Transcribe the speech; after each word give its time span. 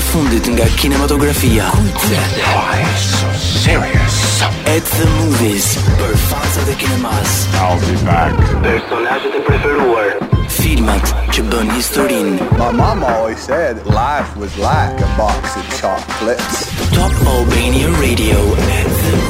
fundit 0.02 0.48
nga 0.48 0.64
kinematografia. 0.80 1.68
Why 1.68 2.82
so 2.96 3.28
serious? 3.36 4.40
At 4.64 4.84
the 4.96 5.06
movies. 5.20 5.76
Për 6.00 6.16
fans 6.32 6.54
de 6.64 6.74
kinemas. 6.80 7.46
I'll 7.60 7.76
be 7.84 7.92
back. 8.08 8.32
Personazhet 8.64 9.36
preferuar. 9.44 10.36
filmat 10.62 11.10
që 11.34 11.44
bën 11.52 11.70
historin 11.76 12.32
My 12.58 12.70
mom 12.74 13.04
always 13.06 13.40
said 13.48 13.80
life 13.86 14.36
was 14.42 14.54
like 14.58 14.98
a 14.98 15.10
box 15.20 15.56
of 15.60 15.64
chocolates 15.80 16.58
Top 16.98 17.14
Albania 17.36 17.90
Radio 18.00 18.38
at 18.58 18.94
the 19.06 19.27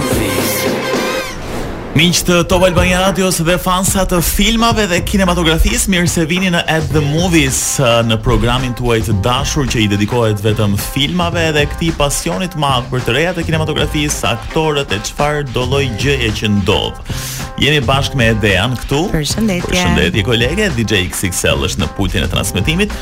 Minqë 1.98 2.44
të 2.46 2.54
Albania 2.62 3.00
radios 3.08 3.40
dhe 3.42 3.56
fansat 3.58 4.12
të 4.12 4.20
filmave 4.22 4.84
dhe 4.86 5.00
kinematografisë, 5.08 5.88
mirë 5.90 6.10
se 6.12 6.26
vini 6.30 6.50
në 6.54 6.60
At 6.70 6.84
The 6.94 7.00
Movies 7.02 7.58
uh, 7.82 7.88
në 8.06 8.20
programin 8.22 8.76
të 8.78 8.84
uajtë 8.86 9.16
dashur 9.24 9.66
që 9.72 9.80
i 9.82 9.86
dedikohet 9.96 10.44
vetëm 10.44 10.76
filmave 10.92 11.48
dhe 11.56 11.64
këti 11.72 11.88
pasionit 11.98 12.54
madhë 12.60 12.92
për 12.92 13.02
të 13.08 13.14
reja 13.18 13.32
të 13.34 13.48
kinematografisë, 13.48 14.20
aktorët 14.30 14.94
e 14.94 15.00
qëfar 15.08 15.42
doloj 15.56 15.82
gjëje 15.98 16.30
që 16.38 16.52
ndodhë. 16.60 17.18
Jemi 17.66 17.82
bashkë 17.90 18.20
me 18.20 18.30
Edean 18.36 18.78
këtu. 18.78 19.02
Për 19.16 19.26
shëndetje. 19.32 19.66
Për 19.66 19.78
shëndetje, 19.82 20.26
kolege. 20.30 20.70
DJ 20.78 21.02
XXL 21.10 21.66
është 21.66 21.82
në 21.82 21.90
putin 21.98 22.28
e 22.28 22.30
transmitimit. 22.30 22.94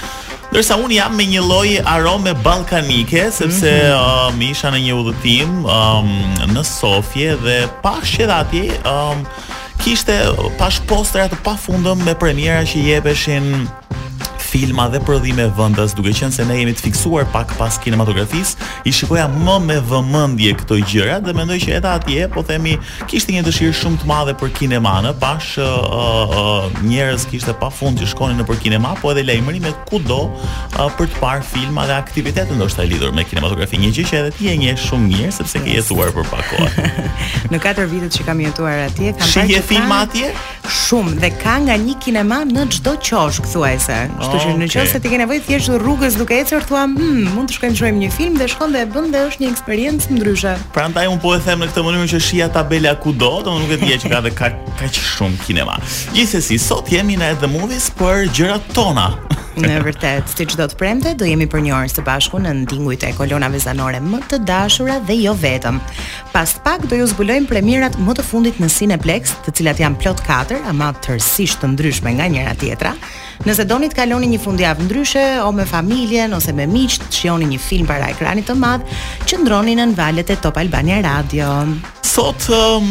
Dërsa 0.57 0.79
unë 0.81 0.95
jam 0.97 1.13
me 1.13 1.27
një 1.29 1.41
loj 1.45 1.71
arome 1.85 2.33
balkanike, 2.41 3.27
sepse 3.29 3.69
mm 3.69 3.91
-hmm. 3.93 4.33
um, 4.33 4.41
isha 4.41 4.71
në 4.73 4.79
një 4.87 4.95
udhëtim 5.03 5.51
um, 5.69 6.09
në 6.55 6.63
Sofje 6.65 7.37
dhe 7.45 7.57
pashqe 7.85 8.25
dhe 8.27 8.33
atje... 8.41 8.81
Um, 8.89 9.27
Kishte 9.83 10.17
pashpostrat 10.59 11.31
pa 11.45 11.53
fundëm 11.67 12.01
me 12.05 12.15
premjera 12.19 12.65
që 12.65 12.81
jebeshin 12.89 13.69
filma 14.47 14.89
dhe 14.89 15.01
prodhime 15.03 15.47
vendas, 15.59 15.91
duke 15.97 16.13
qenë 16.15 16.33
se 16.37 16.45
ne 16.49 16.57
jemi 16.61 16.73
të 16.77 16.85
fiksuar 16.87 17.27
pak 17.35 17.53
pas 17.59 17.77
kinematografisë, 17.83 18.55
i 18.89 18.93
shikoja 18.95 19.27
më 19.33 19.57
me 19.67 19.77
vëmendje 19.91 20.53
këto 20.61 20.79
gjëra 20.93 21.19
dhe 21.27 21.35
mendoj 21.37 21.59
që 21.65 21.73
edhe 21.81 21.91
atje 21.97 22.29
po 22.35 22.45
themi 22.47 22.77
kishte 23.11 23.35
një 23.35 23.43
dëshirë 23.49 23.75
shumë 23.83 24.03
të 24.03 24.07
madhe 24.13 24.37
për 24.39 24.55
Në 24.77 25.13
bash 25.21 25.59
uh, 25.63 25.65
uh, 25.65 26.65
njerëz 26.85 27.27
kishte 27.31 27.53
pafund 27.61 28.01
që 28.01 28.07
shkonin 28.11 28.39
nëpër 28.43 28.59
kinema, 28.65 28.95
po 29.01 29.11
edhe 29.13 29.23
lajmëri 29.29 29.61
me 29.63 29.73
kudo 29.89 30.25
uh, 30.27 30.79
për 30.99 31.07
të 31.13 31.21
parë 31.23 31.45
filma 31.47 31.85
dhe 31.87 31.95
aktivitete 31.97 32.55
ndoshta 32.57 32.83
lidhur 32.89 33.13
me 33.15 33.25
kinematografi, 33.25 33.79
një 33.81 33.91
gjë 33.95 34.05
që 34.11 34.19
edhe 34.23 34.33
ti 34.37 34.49
e 34.51 34.57
njeh 34.61 34.81
shumë 34.89 35.09
mirë 35.13 35.31
sepse 35.39 35.63
ke 35.63 35.77
jetuar 35.79 36.11
për 36.17 36.29
pak 36.33 36.51
kohë. 36.53 37.09
Në 37.55 37.61
4 37.69 37.87
vitet 37.93 38.17
që 38.19 38.27
kam 38.29 38.41
jetuar 38.43 38.85
atje, 38.89 39.15
kam 39.17 39.33
parë 39.37 39.65
filma 39.71 40.01
atje 40.09 40.31
shumë 40.67 41.17
dhe 41.23 41.31
ka 41.41 41.57
nga 41.65 41.77
një 41.79 41.95
kinema 42.03 42.39
në 42.49 42.65
çdo 42.77 42.95
qoshk 43.05 43.47
thuajse. 43.51 43.97
Kështu 44.19 44.41
që 44.43 44.55
në 44.59 44.69
qoftë 44.73 44.93
se 44.95 45.01
ti 45.05 45.13
ke 45.13 45.21
nevojë 45.23 45.45
thjesht 45.47 45.71
rrugës 45.83 46.17
duke 46.19 46.39
ecur 46.43 46.65
thua, 46.67 46.85
hm, 46.85 47.33
mund 47.35 47.51
të 47.51 47.57
shkojmë 47.59 47.77
të 47.77 47.81
shohim 47.83 48.01
një 48.03 48.11
film 48.17 48.39
dhe 48.41 48.49
shkon 48.51 48.75
dhe 48.75 48.83
e 48.83 48.89
bën 48.95 49.09
dhe 49.15 49.23
është 49.29 49.45
një 49.45 49.53
eksperiencë 49.55 50.17
ndryshe. 50.19 50.57
Prandaj 50.77 51.07
un 51.13 51.21
po 51.23 51.35
e 51.37 51.41
them 51.47 51.63
në 51.63 51.71
këtë 51.71 51.87
mënyrë 51.89 52.11
që 52.15 52.23
shija 52.29 52.51
tabela 52.57 52.97
kudo, 53.03 53.33
domun 53.47 53.65
nuk 53.65 53.77
e 53.77 53.81
di 53.85 53.95
që 54.05 54.13
ka 54.13 54.21
dhe 54.27 54.35
ka 54.39 54.51
kaq 54.83 55.01
shumë 55.17 55.43
kinema. 55.47 55.79
Gjithsesi, 56.17 56.59
sot 56.63 56.91
jemi 56.93 57.19
në 57.21 57.35
The 57.43 57.51
Movies 57.55 57.91
për 57.99 58.27
gjërat 58.37 58.73
tona. 58.77 59.11
Në 59.57 59.79
vërtet, 59.87 60.27
si 60.29 60.45
çdo 60.53 60.67
të 60.69 60.77
premte, 60.77 61.13
do 61.17 61.25
jemi 61.25 61.47
për 61.49 61.63
një 61.65 61.71
orë 61.73 61.89
së 61.89 62.03
bashku 62.05 62.37
në 62.45 62.51
ndingujt 62.59 63.07
e 63.09 63.13
kolonave 63.17 63.57
zanore 63.63 64.03
më 64.05 64.19
të 64.29 64.39
dashura 64.45 64.99
dhe 65.09 65.17
jo 65.23 65.33
vetëm. 65.41 65.79
Pas 66.35 66.53
pak 66.65 66.85
do 66.91 66.99
ju 67.01 67.07
zbulojmë 67.15 67.49
premierat 67.49 67.97
më 67.97 68.17
të 68.19 68.27
fundit 68.29 68.61
në 68.61 68.69
Cineplex, 68.75 69.33
të 69.47 69.55
cilat 69.57 69.81
janë 69.81 70.01
plot 70.03 70.21
4, 70.29 70.61
ama 70.69 70.91
tërësisht 71.01 71.63
të 71.63 71.73
ndryshme 71.73 72.13
nga 72.19 72.29
njëra 72.35 72.53
tjetra. 72.61 72.93
Nëse 73.49 73.65
doni 73.65 73.89
të 73.89 74.03
kaloni 74.03 74.29
një 74.35 74.43
fundjavë 74.45 74.91
ndryshe, 74.91 75.25
o 75.47 75.49
me 75.57 75.65
familjen 75.73 76.37
ose 76.37 76.53
me 76.53 76.69
miqt, 76.69 77.09
shihoni 77.17 77.49
një 77.57 77.63
film 77.65 77.89
para 77.89 78.13
ekranit 78.13 78.51
të 78.53 78.61
madh, 78.61 78.85
qëndroni 79.25 79.79
në 79.81 79.93
valet 79.97 80.37
e 80.37 80.41
Top 80.45 80.61
Albania 80.61 81.01
Radio 81.09 81.53
sot 82.17 82.47
um, 82.55 82.85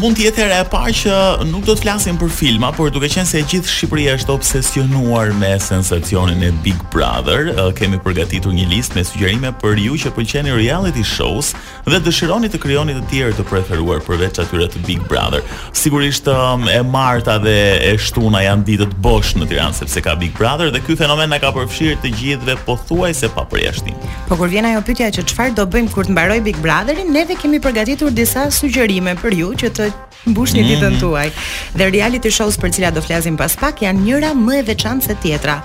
mund 0.00 0.16
të 0.16 0.24
jetë 0.28 0.40
era 0.46 0.58
e 0.62 0.66
parë 0.72 0.92
që 0.96 1.16
nuk 1.50 1.66
do 1.66 1.74
të 1.76 1.82
flasim 1.84 2.16
për 2.16 2.30
filma, 2.32 2.70
por 2.72 2.88
duke 2.94 3.10
qenë 3.12 3.26
se 3.28 3.40
e 3.42 3.44
gjithë 3.50 3.68
Shqipëria 3.68 4.14
është 4.16 4.32
obsesionuar 4.32 5.34
me 5.36 5.50
sensacionin 5.60 6.40
e 6.46 6.52
Big 6.64 6.78
Brother, 6.92 7.50
uh, 7.52 7.66
kemi 7.76 7.98
përgatitur 8.00 8.54
një 8.56 8.64
listë 8.72 8.96
me 8.96 9.04
sugjerime 9.04 9.50
për 9.60 9.82
ju 9.84 9.98
që 10.04 10.14
pëlqeni 10.16 10.54
reality 10.56 11.04
shows 11.04 11.50
dhe 11.84 12.00
dëshironi 12.06 12.48
të 12.54 12.62
krijoni 12.62 12.96
të 12.96 13.04
tjerë 13.10 13.36
të 13.42 13.46
preferuar 13.50 14.00
përveç 14.06 14.40
atyre 14.46 14.70
të 14.72 14.80
Big 14.88 15.04
Brother. 15.10 15.44
Sigurisht 15.76 16.30
um, 16.32 16.64
e 16.72 16.78
Marta 16.88 17.36
dhe 17.44 17.56
e 17.90 17.92
Shtuna 18.00 18.46
janë 18.46 18.64
ditët 18.70 18.96
bosh 19.04 19.34
në 19.36 19.50
Tiranë 19.52 19.76
sepse 19.82 20.00
ka 20.06 20.16
Big 20.16 20.32
Brother 20.40 20.72
dhe 20.72 20.80
ky 20.86 20.96
fenomen 21.02 21.28
na 21.34 21.42
ka 21.44 21.52
përfshirë 21.58 22.00
të 22.06 22.14
gjithëve 22.22 22.56
pothuajse 22.64 23.28
pa 23.36 23.44
përjashtim. 23.52 24.00
Po 24.30 24.40
kur 24.40 24.48
vjen 24.48 24.70
ajo 24.72 24.80
pyetja 24.88 25.12
që 25.20 25.28
çfarë 25.34 25.56
do 25.60 25.68
bëjmë 25.76 25.92
kur 25.92 26.08
të 26.08 26.16
mbaroj 26.16 26.40
Big 26.48 26.56
Brotherin, 26.64 27.12
neve 27.12 27.36
kemi 27.40 27.60
përgatitur 27.60 28.14
disa 28.16 28.48
sugjerime 28.58 29.14
për 29.18 29.34
ju 29.40 29.50
që 29.60 29.70
të 29.78 29.86
mbushni 30.30 30.62
mm 30.62 30.64
-hmm. 30.64 30.68
ditën 30.72 30.90
mhm. 30.94 31.00
tuaj. 31.00 31.30
Dhe 31.76 31.90
reality 31.94 32.30
shows 32.32 32.56
për 32.62 32.72
cilat 32.74 32.94
do 32.94 33.00
flasim 33.02 33.36
pas 33.36 33.56
pak 33.60 33.82
janë 33.82 34.00
njëra 34.06 34.30
më 34.46 34.56
e 34.58 34.62
veçantë 34.70 35.06
se 35.08 35.14
tjetra. 35.22 35.58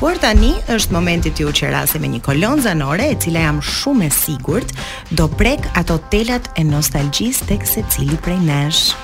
Por 0.00 0.18
tani 0.20 0.52
është 0.76 0.92
momenti 0.96 1.32
ju 1.42 1.48
që 1.48 1.70
rasim 1.76 2.00
me 2.00 2.08
një 2.14 2.20
kolon 2.20 2.60
zanore 2.62 3.04
e 3.12 3.16
cila 3.22 3.40
jam 3.46 3.60
shumë 3.60 4.06
e 4.06 4.10
sigurt 4.10 4.70
do 5.10 5.28
prek 5.28 5.60
ato 5.74 5.98
telat 6.10 6.48
e 6.56 6.64
nostalgjis 6.64 7.38
tek 7.48 7.62
secili 7.74 8.16
prej 8.24 8.38
nesh. 8.48 8.94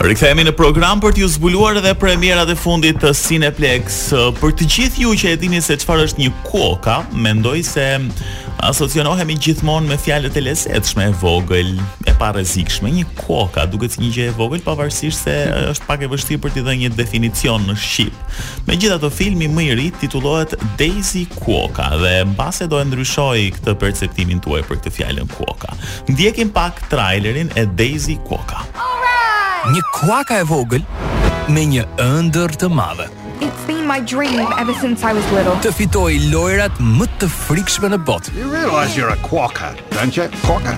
Rikthehemi 0.00 0.46
në 0.48 0.54
program 0.56 0.96
për 1.02 1.12
t'ju 1.12 1.26
zbuluar 1.28 1.76
edhe 1.76 1.90
premierat 2.00 2.48
e 2.48 2.54
fundit 2.56 2.96
të 3.02 3.10
Cineplex. 3.18 3.98
Për 4.38 4.54
të 4.56 4.68
gjithë 4.74 5.02
ju 5.02 5.10
që 5.20 5.32
e 5.34 5.38
dini 5.42 5.58
se 5.60 5.76
çfarë 5.82 6.06
është 6.08 6.22
një 6.22 6.30
kuoka, 6.46 6.94
mendoj 7.20 7.60
se 7.68 7.84
asocionohemi 8.64 9.36
gjithmonë 9.44 9.90
me 9.92 9.98
fjalët 10.00 10.38
e 10.40 10.44
lezetshme, 10.46 11.10
e 11.10 11.18
vogël, 11.20 11.74
e 12.08 12.14
parrezikshme. 12.16 12.94
Një 12.96 13.10
kuoka 13.20 13.66
duket 13.74 13.92
si 13.92 14.00
një 14.06 14.10
gjë 14.16 14.30
e 14.30 14.34
vogël 14.38 14.64
pavarësisht 14.64 15.26
se 15.26 15.36
është 15.74 15.90
pak 15.90 16.06
e 16.06 16.08
vështirë 16.14 16.42
për 16.46 16.56
t'i 16.56 16.64
dhënë 16.70 16.86
një 16.86 16.90
definicion 16.96 17.68
në 17.68 17.76
shqip. 17.84 18.24
Megjithatë, 18.72 19.12
filmi 19.20 19.50
më 19.52 19.66
i 19.66 19.76
ri 19.82 19.86
titullohet 20.00 20.56
Daisy 20.80 21.26
Kuoka 21.36 21.90
dhe 22.00 22.14
mbase 22.32 22.70
do 22.72 22.80
e 22.80 22.88
ndryshoj 22.88 23.44
këtë 23.60 23.76
perceptimin 23.84 24.40
tuaj 24.48 24.64
për 24.64 24.80
këtë 24.80 24.96
fjalën 24.96 25.28
kuoka. 25.36 25.76
Ndjekim 26.08 26.56
pak 26.56 26.86
trailerin 26.88 27.52
e 27.52 27.68
Daisy 27.76 28.16
Kuoka. 28.24 28.64
Një 29.60 29.80
kuaka 29.92 30.38
e 30.40 30.44
vogël 30.48 30.80
me 31.52 31.62
një 31.68 31.82
ëndër 32.00 32.54
të 32.62 32.68
madhe. 32.72 33.04
It's 33.44 33.66
been 33.68 33.82
my 33.84 33.98
dream 34.00 34.40
ever 34.56 34.72
since 34.80 35.04
I 35.04 35.12
was 35.12 35.26
little. 35.36 35.52
Të 35.60 35.72
fitoj 35.76 36.14
lojrat 36.32 36.80
më 36.80 37.04
të 37.20 37.28
frikshme 37.28 37.90
në 37.92 37.98
botë. 38.08 38.32
You 38.40 38.48
realize 38.48 38.96
you're 38.96 39.12
a 39.12 39.20
quaka, 39.20 39.74
don't 39.92 40.16
you? 40.16 40.24
Quaka. 40.46 40.72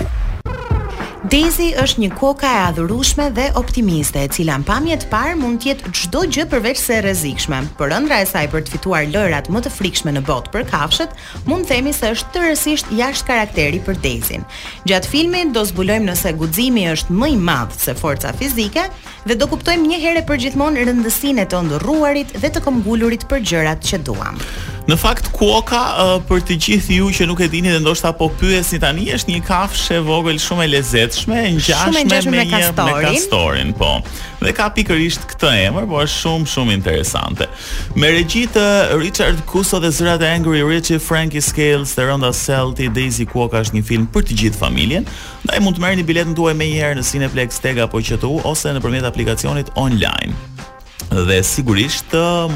Daisy 1.29 1.67
është 1.77 2.01
një 2.01 2.07
koka 2.17 2.49
e 2.49 2.61
adhurueshme 2.71 3.27
dhe 3.37 3.43
optimiste, 3.59 4.23
e 4.25 4.29
cila 4.33 4.55
në 4.57 4.65
pamje 4.65 4.95
të 5.03 5.09
parë 5.11 5.35
mund 5.37 5.59
të 5.61 5.67
jetë 5.69 5.91
çdo 5.99 6.23
gjë 6.33 6.47
përveç 6.49 6.79
se 6.81 6.97
rrezikshme. 7.03 7.59
Por 7.77 7.93
ëndra 7.93 8.23
e 8.23 8.25
saj 8.25 8.47
për 8.49 8.63
të 8.65 8.73
fituar 8.73 9.05
lojrat 9.13 9.51
më 9.53 9.61
të 9.61 9.69
frikshme 9.75 10.15
në 10.15 10.23
botë 10.25 10.49
për 10.55 10.65
kafshët, 10.73 11.13
mund 11.45 11.69
të 11.69 11.75
themi 11.75 11.93
se 11.93 12.09
është 12.15 12.33
tërësisht 12.39 12.89
jashtë 12.97 13.29
karakteri 13.29 13.83
për 13.85 14.01
Daisy. 14.01 14.41
Gjatë 14.89 15.11
filmit 15.13 15.53
do 15.53 15.61
zbulojmë 15.69 16.09
nëse 16.09 16.33
guximi 16.41 16.87
është 16.95 17.13
më 17.21 17.31
i 17.35 17.37
madh 17.37 17.77
se 17.77 17.93
forca 18.01 18.33
fizike 18.41 18.89
dhe 19.29 19.37
do 19.37 19.45
kuptojmë 19.53 19.91
një 19.93 20.01
herë 20.07 20.25
për 20.25 20.41
gjithmonë 20.47 20.89
rëndësinë 20.89 21.45
e 21.45 21.49
të 21.53 21.61
ndrruarit 21.69 22.33
dhe 22.41 22.49
të 22.49 22.65
këmbgulurit 22.65 23.29
për 23.29 23.45
gjërat 23.45 23.85
që 23.91 24.01
duam. 24.09 24.41
Në 24.89 24.95
fakt 24.97 25.27
kuoka 25.35 25.77
uh, 25.93 26.13
për 26.25 26.41
të 26.49 26.55
gjithë 26.65 26.95
ju 26.95 27.09
që 27.13 27.25
nuk 27.29 27.41
e 27.45 27.47
dini 27.51 27.69
dhe 27.69 27.79
ndoshta 27.83 28.11
po 28.17 28.29
pyesni 28.39 28.79
tani 28.81 29.09
është 29.13 29.29
një 29.35 29.41
kafshë 29.45 29.99
vogël 30.07 30.39
shumë 30.41 30.63
e 30.65 30.71
lezetshme, 30.71 31.41
ngjashme 31.57 31.91
me 31.91 32.01
me, 32.33 32.45
një, 32.49 32.49
kastorin. 32.49 32.89
me 32.89 33.03
kastorin, 33.05 33.73
po. 33.77 33.91
Dhe 34.41 34.55
ka 34.57 34.71
pikërisht 34.73 35.27
këtë 35.35 35.51
emër, 35.67 35.85
po 35.91 36.01
është 36.01 36.15
shumë 36.23 36.49
shumë 36.55 36.75
interesante. 36.79 37.45
Me 37.93 38.09
regji 38.15 38.47
të 38.55 38.65
Richard 38.97 39.43
Cusso 39.51 39.77
dhe 39.83 39.93
zërat 39.93 40.25
e 40.25 40.31
Angry 40.39 40.63
Richie, 40.65 40.97
Frankie 40.97 41.45
Scales, 41.45 41.93
The 41.93 42.09
Ronda 42.09 42.33
Daisy 42.97 43.25
Kuoka 43.29 43.61
është 43.61 43.77
një 43.77 43.85
film 43.91 44.09
për 44.09 44.25
të 44.31 44.39
gjithë 44.43 44.61
familjen. 44.65 45.05
Ndaj 45.45 45.59
mund 45.61 45.77
të 45.77 45.85
merrni 45.85 46.07
biletën 46.09 46.33
tuaj 46.35 46.57
më 46.57 46.71
një 46.73 46.93
në 46.97 47.05
Cineplex 47.11 47.61
Tega 47.61 47.85
apo 47.85 48.01
QTU 48.01 48.41
ose 48.49 48.73
nëpërmjet 48.73 49.05
aplikacionit 49.05 49.69
online 49.75 50.33
dhe 51.11 51.41
sigurisht 51.43 52.05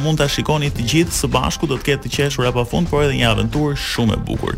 mund 0.04 0.18
ta 0.22 0.28
shikoni 0.32 0.70
të 0.74 0.86
gjithë 0.90 1.14
së 1.16 1.28
bashku 1.32 1.68
do 1.68 1.76
të 1.76 1.88
ketë 1.90 2.04
të 2.06 2.12
qeshur 2.18 2.48
pa 2.56 2.64
fund 2.66 2.88
por 2.88 3.04
edhe 3.04 3.18
një 3.18 3.28
aventurë 3.34 3.76
shumë 3.76 4.16
e 4.16 4.20
bukur. 4.28 4.56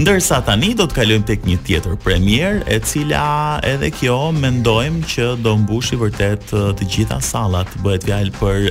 Ndërsa 0.00 0.38
tani 0.46 0.72
do 0.78 0.86
të 0.88 0.96
kalojmë 0.98 1.26
tek 1.28 1.44
një 1.46 1.58
tjetër 1.66 1.98
premier 2.00 2.62
e 2.66 2.78
cila 2.80 3.58
edhe 3.68 3.90
kjo 3.94 4.16
mendojmë 4.38 5.04
që 5.12 5.28
do 5.44 5.56
mbushi 5.60 6.00
vërtet 6.00 6.54
të 6.78 6.88
gjitha 6.94 7.20
sallat. 7.22 7.68
Bëhet 7.84 8.08
fjalë 8.08 8.34
për 8.40 8.70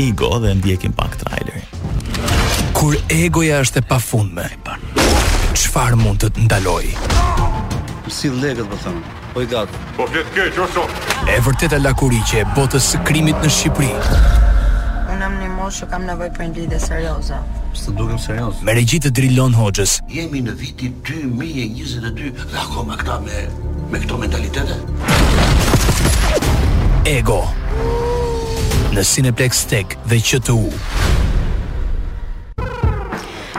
Ego 0.00 0.36
dhe 0.40 0.52
ndjekim 0.54 0.92
pak 0.96 1.16
trailerin. 1.20 1.64
Kur 2.76 2.94
egoja 3.12 3.58
është 3.64 3.82
e 3.82 3.86
pafundme, 3.90 4.46
çfarë 5.58 5.98
mund 6.00 6.22
të 6.22 6.30
të 6.36 6.46
ndaloj? 6.46 6.86
Si 8.08 8.30
legët, 8.32 8.68
po 8.70 8.78
thonë. 8.84 9.19
Po 9.30 9.42
i 9.44 9.46
gatë. 9.46 9.78
Po 9.94 10.06
flet 10.10 10.26
keq, 10.34 10.56
o 10.58 10.66
shok. 10.74 11.10
E 11.30 11.36
vërteta 11.44 11.78
lakuriqe 11.78 12.40
e 12.42 12.46
botës 12.56 12.88
së 12.92 13.00
krimit 13.06 13.38
në 13.44 13.50
Shqipëri. 13.54 13.90
Unë 15.12 15.22
jam 15.22 15.36
një 15.42 15.50
moshë 15.54 15.84
që 15.84 15.88
kam 15.92 16.06
nevojë 16.08 16.32
për 16.36 16.44
një 16.46 16.56
lidhje 16.56 16.80
serioze. 16.82 17.38
Së 17.78 17.94
dukem 17.98 18.18
serioz. 18.18 18.58
Me 18.66 18.74
regji 18.74 18.98
të 19.04 19.12
Drilon 19.14 19.54
Hoxhës. 19.54 19.98
Jemi 20.10 20.42
në 20.46 20.56
vitin 20.58 20.96
2022 21.06 22.32
dhe 22.50 22.58
akoma 22.64 22.98
këta 23.00 23.20
me 23.28 23.44
me 23.92 24.02
këto 24.02 24.18
mentalitete. 24.24 24.80
Ego. 27.10 27.40
Në 28.90 29.06
Cineplex 29.12 29.64
Tech 29.70 29.94
dhe 30.10 30.18
QTU. 30.20 30.62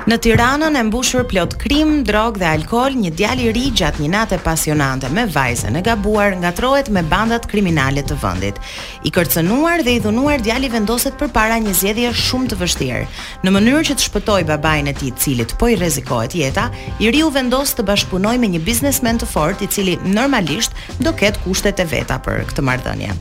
Në 0.09 0.15
Tiranën 0.17 0.73
e 0.73 0.81
mbushur 0.87 1.27
plot 1.29 1.51
krim, 1.61 1.99
drog 2.07 2.39
dhe 2.41 2.47
alkohol, 2.49 2.95
një 2.97 3.11
djali 3.19 3.51
ri 3.53 3.67
gjatë 3.77 4.01
një 4.01 4.07
nate 4.09 4.37
pasionante 4.41 5.09
me 5.13 5.27
vajzën 5.29 5.75
e 5.77 5.83
gabuar 5.85 6.33
ngatrohet 6.41 6.87
me 6.89 7.03
bandat 7.05 7.45
kriminale 7.45 8.01
të 8.01 8.17
vendit. 8.23 8.57
I 9.05 9.11
kërcënuar 9.13 9.83
dhe 9.85 9.93
i 9.93 9.99
dhunuar 10.01 10.41
djali 10.41 10.71
vendoset 10.73 11.19
përpara 11.21 11.59
një 11.61 11.75
zgjedhje 11.77 12.13
shumë 12.17 12.49
të 12.49 12.57
vështirë. 12.63 13.03
Në 13.45 13.53
mënyrë 13.59 13.83
që 13.91 13.97
të 13.99 14.07
shpëtojë 14.07 14.47
babain 14.49 14.89
e 14.89 14.95
tij, 14.97 15.11
i 15.11 15.11
cili 15.21 15.45
po 15.61 15.69
i 15.69 15.77
rrezikohet 15.77 16.33
jeta, 16.41 16.71
i 16.97 17.13
riu 17.13 17.29
vendos 17.29 17.75
të 17.77 17.85
bashkëpunoj 17.91 18.39
me 18.41 18.49
një 18.55 18.63
biznesmen 18.65 19.21
të 19.21 19.29
fortë 19.29 19.67
i 19.67 19.71
cili 19.77 19.95
normalisht 20.17 20.73
do 21.05 21.13
ketë 21.13 21.45
kushtet 21.45 21.77
e 21.77 21.85
veta 21.93 22.17
për 22.25 22.47
këtë 22.49 22.65
marrëdhënie. 22.65 23.13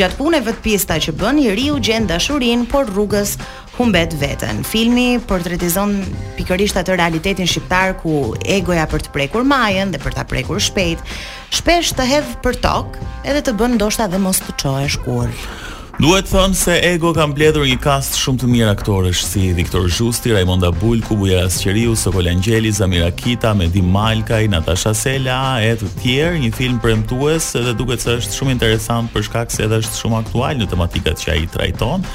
Gjatë 0.00 0.16
punëve 0.22 0.56
të 0.56 0.64
pista 0.64 0.96
që 0.96 1.12
bën, 1.20 1.44
i 1.44 1.52
riu 1.60 1.76
dashurinë 1.82 2.70
por 2.72 2.88
rrugës 2.88 3.36
humbet 3.76 4.16
veten. 4.18 4.56
Filmi 4.68 5.16
portretizon 5.26 6.02
pikërisht 6.36 6.76
atë 6.80 6.96
realitetin 7.00 7.48
shqiptar 7.48 7.94
ku 8.02 8.34
egoja 8.44 8.84
për 8.90 9.06
të 9.06 9.12
prekur 9.16 9.46
majën 9.48 9.94
dhe 9.94 10.00
për 10.02 10.16
ta 10.18 10.26
prekur 10.28 10.60
shpejt, 10.60 11.00
shpesh 11.54 11.94
të 11.96 12.06
hedh 12.10 12.32
për 12.44 12.58
tokë 12.64 13.06
edhe 13.32 13.42
të 13.46 13.54
bën 13.60 13.76
ndoshta 13.78 14.08
dhe 14.12 14.20
mos 14.20 14.42
të 14.44 14.58
çohesh 14.60 14.98
kurrë. 15.06 15.36
Duhet 16.00 16.24
thënë 16.32 16.56
se 16.56 16.72
Ego 16.88 17.10
ka 17.14 17.26
mbledhur 17.28 17.66
një 17.68 17.76
kast 17.84 18.16
shumë 18.16 18.40
të 18.40 18.46
mirë 18.48 18.70
aktorësh 18.74 19.20
si 19.28 19.50
Viktor 19.54 19.84
Zhusti, 19.92 20.32
Raimonda 20.32 20.70
Bulku, 20.72 21.12
Kubu 21.12 21.28
Jerasqeriu, 21.28 21.92
Sokol 21.96 22.30
Angjeli, 22.32 22.72
Zamira 22.72 23.10
Kita, 23.12 23.52
Medi 23.54 23.82
Malkaj, 23.84 24.48
Natasha 24.50 24.94
Sela 24.96 25.38
e 25.62 25.74
të 25.76 25.92
tjerë, 26.00 26.40
një 26.46 26.52
film 26.58 26.80
premtues 26.82 27.52
dhe 27.60 27.76
duket 27.78 28.02
se 28.02 28.16
është 28.18 28.38
shumë 28.40 28.56
interesant 28.56 29.12
për 29.14 29.28
shkak 29.28 29.52
se 29.52 29.68
edhe 29.68 29.82
është 29.84 30.00
shumë 30.00 30.22
aktual 30.24 30.56
në 30.64 30.70
tematikat 30.72 31.22
që 31.22 31.34
ai 31.36 31.44
trajton, 31.54 32.08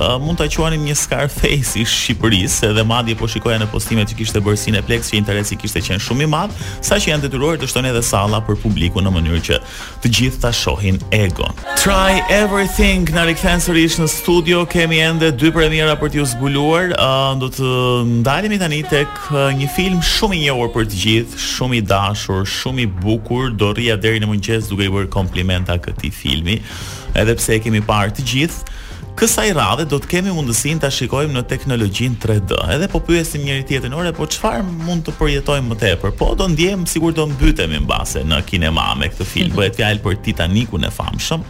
mund 0.00 0.36
ta 0.38 0.46
quanim 0.48 0.82
një 0.88 0.94
Scarface 0.98 1.78
i 1.78 1.84
Shqipërisë, 1.86 2.72
edhe 2.72 2.82
madje 2.86 3.14
po 3.16 3.28
shikoja 3.30 3.60
në 3.62 3.68
postimet 3.70 4.10
që 4.10 4.16
kishte 4.18 4.40
bërë 4.42 4.58
Cineplex 4.58 5.10
që 5.12 5.16
interesi 5.18 5.56
kishte 5.60 5.82
qenë 5.86 6.02
shumë 6.02 6.24
i 6.24 6.26
madh, 6.30 6.56
saqë 6.84 7.12
janë 7.12 7.26
detyruar 7.28 7.60
të 7.62 7.68
shtonë 7.70 7.92
edhe 7.92 8.02
salla 8.02 8.40
për 8.46 8.58
publikun 8.62 9.06
në 9.06 9.12
mënyrë 9.14 9.42
që 9.52 9.60
të 10.02 10.10
gjithë 10.18 10.42
ta 10.46 10.50
shohin 10.52 10.98
Egon. 11.14 11.54
Try 11.78 12.18
Everything 12.34 13.06
na 13.14 13.26
rikthen 13.28 13.62
sërish 13.62 14.00
në 14.02 14.08
studio, 14.10 14.64
kemi 14.66 14.98
ende 15.02 15.30
dy 15.38 15.52
premiera 15.54 15.94
për 16.00 16.12
t'ju 16.16 16.26
zbuluar, 16.34 16.90
uh, 16.98 17.38
do 17.38 17.50
të 17.54 18.04
ndalemi 18.18 18.58
tani 18.60 18.82
tek 18.90 19.26
uh, 19.30 19.46
një 19.54 19.70
film 19.76 20.02
shumë 20.02 20.40
i 20.40 20.44
njohur 20.48 20.72
për 20.74 20.90
të 20.90 21.02
gjithë, 21.04 21.42
shumë 21.54 21.78
i 21.78 21.84
dashur, 21.94 22.42
shumë 22.44 22.88
i 22.88 22.92
bukur, 22.98 23.52
do 23.54 23.70
rria 23.76 23.94
deri 23.96 24.18
në 24.22 24.32
mëngjes 24.32 24.70
duke 24.72 24.88
i 24.88 24.90
bërë 24.94 25.12
komplimenta 25.14 25.78
këtij 25.84 26.10
filmi, 26.14 26.58
edhe 27.14 27.36
pse 27.38 27.60
e 27.60 27.62
kemi 27.68 27.84
parë 27.86 28.16
të 28.18 28.30
gjithë 28.32 28.80
kësaj 29.18 29.48
radhe 29.54 29.84
do 29.88 29.98
të 30.02 30.08
kemi 30.10 30.32
mundësinë 30.34 30.82
ta 30.82 30.88
shikojmë 30.92 31.34
në 31.36 31.42
teknologjinë 31.50 32.16
3D. 32.22 32.56
Edhe 32.74 32.88
po 32.90 33.00
pyesim 33.06 33.44
njëri 33.46 33.64
tjetrin, 33.68 33.94
"Ore, 33.94 34.12
po 34.12 34.26
çfarë 34.26 34.62
mund 34.66 35.06
të 35.06 35.12
përjetojmë 35.18 35.68
më 35.70 35.76
tepër?" 35.84 36.14
Po 36.18 36.32
do 36.34 36.48
ndjehem 36.50 36.82
sikur 36.90 37.12
do 37.14 37.26
mbytemi 37.30 37.78
mbase 37.84 38.24
në 38.24 38.40
kinema 38.44 38.94
me 38.98 39.06
këtë 39.08 39.24
film. 39.32 39.46
Mm 39.48 39.52
-hmm. 39.52 39.58
Bëhet 39.60 39.76
fjalë 39.78 40.00
për 40.04 40.14
Titanicun 40.24 40.84
e 40.84 40.90
famshëm, 40.98 41.40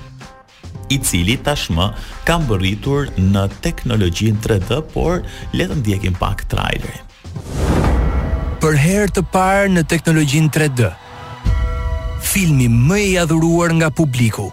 i 0.89 0.97
cili 0.99 1.37
tashmë 1.47 1.87
ka 2.25 2.35
mbërritur 2.39 3.09
në 3.33 3.43
teknologjinë 3.65 4.39
3D, 4.45 4.71
por 4.93 5.23
le 5.55 5.65
të 5.69 6.13
pak 6.21 6.45
trailerin. 6.53 7.01
Për 8.61 8.75
herë 8.85 9.09
të 9.17 9.23
parë 9.33 9.69
në 9.73 9.83
teknologjinë 9.89 10.49
3D, 10.51 10.93
filmi 12.21 12.69
më 12.69 12.99
i 13.13 13.17
adhuruar 13.19 13.73
nga 13.75 13.91
publiku. 13.91 14.53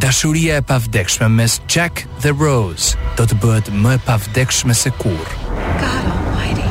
Dashuria 0.00 0.54
e 0.54 0.60
pavdekshme 0.62 1.26
mes 1.28 1.60
Jack 1.66 2.04
dhe 2.20 2.30
Rose 2.38 2.96
do 3.16 3.24
të 3.26 3.36
bëhet 3.40 3.68
më 3.80 3.94
e 3.96 4.00
pavdekshme 4.04 4.74
se 4.76 4.90
kur. 5.00 5.28
God 5.80 6.08
Almighty. 6.12 6.66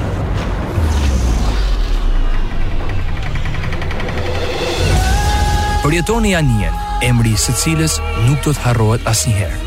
Përjetoni 5.86 6.36
anien, 6.42 6.76
emri 7.10 7.34
së 7.38 7.58
cilës 7.64 7.98
nuk 8.28 8.44
do 8.46 8.54
të 8.54 8.62
harrohet 8.68 9.08
asnjëherë. 9.10 9.62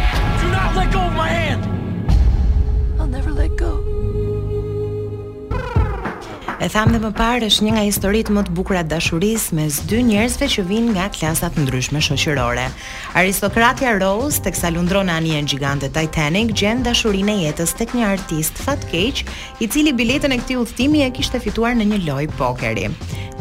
E 6.63 6.69
tham 6.71 6.87
dhe 6.95 7.01
më 7.03 7.09
parë 7.19 7.49
është 7.51 7.65
një 7.67 7.71
nga 7.75 7.81
historitë 7.89 8.35
më 8.37 8.43
të 8.47 8.53
bukura 8.55 8.85
të 8.87 8.93
dashurisë 8.93 9.57
mes 9.59 9.79
dy 9.91 9.99
njerëzve 10.07 10.47
që 10.53 10.63
vinë 10.69 10.93
nga 10.95 11.09
klasa 11.17 11.49
të 11.51 11.65
ndryshme 11.65 11.99
shoqërore. 12.07 12.69
Aristokratja 13.19 13.97
Rose, 13.99 14.39
teksa 14.47 14.71
lundron 14.71 15.11
anija 15.11 15.41
e 15.43 15.47
gjigante 15.51 15.91
Titanic, 15.97 16.55
gjen 16.55 16.85
dashurinë 16.87 17.33
e 17.35 17.49
jetës 17.49 17.75
tek 17.81 17.97
një 17.99 18.07
artist 18.15 18.63
fatkeq, 18.63 19.25
i 19.59 19.67
cili 19.75 19.91
biletën 19.99 20.31
e 20.31 20.39
këtij 20.45 20.61
udhtimi 20.63 21.03
e 21.03 21.11
kishte 21.19 21.43
fituar 21.43 21.75
në 21.75 21.89
një 21.97 22.01
lojë 22.07 22.31
pokeri 22.39 22.87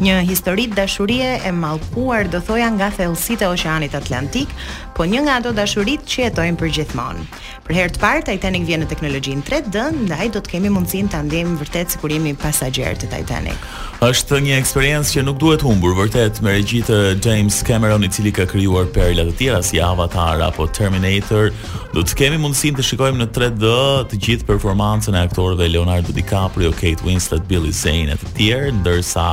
një 0.00 0.22
histori 0.28 0.66
dashurie 0.74 1.40
e 1.46 1.50
mallkuar 1.52 2.28
do 2.28 2.40
thoja 2.40 2.70
nga 2.76 2.90
thellësitë 2.96 3.44
e 3.46 3.52
Oqeanit 3.52 3.94
Atlantik, 3.94 4.48
po 4.96 5.04
një 5.08 5.24
nga 5.24 5.38
ato 5.40 5.52
dashuritë 5.56 6.06
që 6.08 6.18
jetojnë 6.26 6.60
përgjithmonë. 6.60 7.26
Për 7.66 7.74
herë 7.76 7.94
të 7.96 8.00
parë 8.02 8.22
Titanic 8.26 8.66
vjen 8.68 8.82
në 8.84 8.88
teknologjinë 8.90 9.44
3D, 9.46 9.84
ndaj 10.06 10.26
do 10.34 10.42
të 10.44 10.52
kemi 10.56 10.72
mundësinë 10.74 11.12
ta 11.12 11.20
ndjejmë 11.26 11.56
vërtet 11.60 11.94
sigurinë 11.96 12.32
e 12.32 12.38
pasagerëve 12.42 13.00
të 13.02 13.10
Titanic. 13.12 13.68
Është 14.02 14.40
një 14.44 14.56
eksperiencë 14.58 15.12
që 15.16 15.24
nuk 15.28 15.36
duhet 15.40 15.62
humbur 15.64 15.94
vërtet 15.96 16.40
me 16.44 16.56
regjitë 16.56 16.98
James 17.22 17.60
Cameron 17.66 18.02
i 18.04 18.10
cili 18.12 18.32
ka 18.34 18.48
krijuar 18.50 18.88
perla 18.92 19.24
të 19.30 19.36
tjera 19.38 19.60
si 19.62 19.80
Avatar 19.80 20.42
apo 20.48 20.66
Terminator, 20.66 21.52
do 21.94 22.02
të 22.02 22.18
kemi 22.18 22.40
mundësinë 22.42 22.80
të 22.80 22.88
shikojmë 22.90 23.22
në 23.22 23.30
3D 23.36 23.70
të 24.10 24.20
gjithë 24.26 24.48
performancën 24.50 25.16
e 25.16 25.22
aktorëve 25.28 25.70
Leonardo 25.70 26.12
DiCaprio, 26.16 26.74
Kate 26.74 27.06
Winslet, 27.06 27.46
Billy 27.48 27.72
Zane 27.72 28.18
e 28.18 28.20
të 28.20 28.34
tjerë, 28.40 28.74
ndërsa 28.82 29.28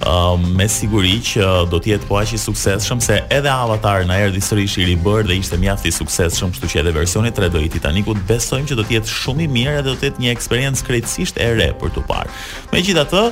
Ehm, 0.00 0.40
me 0.56 0.64
siguri 0.68 1.18
që 1.24 1.44
do 1.68 1.76
të 1.82 1.90
jetë 1.92 2.06
po 2.08 2.16
aq 2.22 2.30
i 2.32 2.38
suksesshëm 2.40 3.02
se 3.04 3.18
edhe 3.36 3.50
Avatar 3.52 4.06
na 4.08 4.16
erdhi 4.24 4.40
sërish 4.40 4.78
i 4.80 4.86
ribër 4.88 5.26
dhe 5.28 5.36
ishte 5.42 5.58
mjaft 5.60 5.84
i 5.84 5.92
suksesshëm, 5.92 6.54
kështu 6.54 6.70
që 6.72 6.80
edhe 6.80 6.94
versioni 6.96 7.32
3D 7.36 7.60
i 7.66 7.68
Titanicut 7.74 8.22
besojmë 8.30 8.70
që 8.70 8.78
do 8.80 8.86
të 8.88 8.96
jetë 8.96 9.12
shumë 9.12 9.44
i 9.44 9.50
mirë 9.58 9.74
dhe 9.76 9.84
do 9.90 9.98
të 10.00 10.08
jetë 10.08 10.24
një 10.24 10.32
eksperiencë 10.32 10.86
krejtësisht 10.88 11.40
e 11.44 11.50
re 11.58 11.68
për 11.82 11.92
tu 11.98 12.04
parë. 12.08 12.32
Megjithatë, 12.72 13.24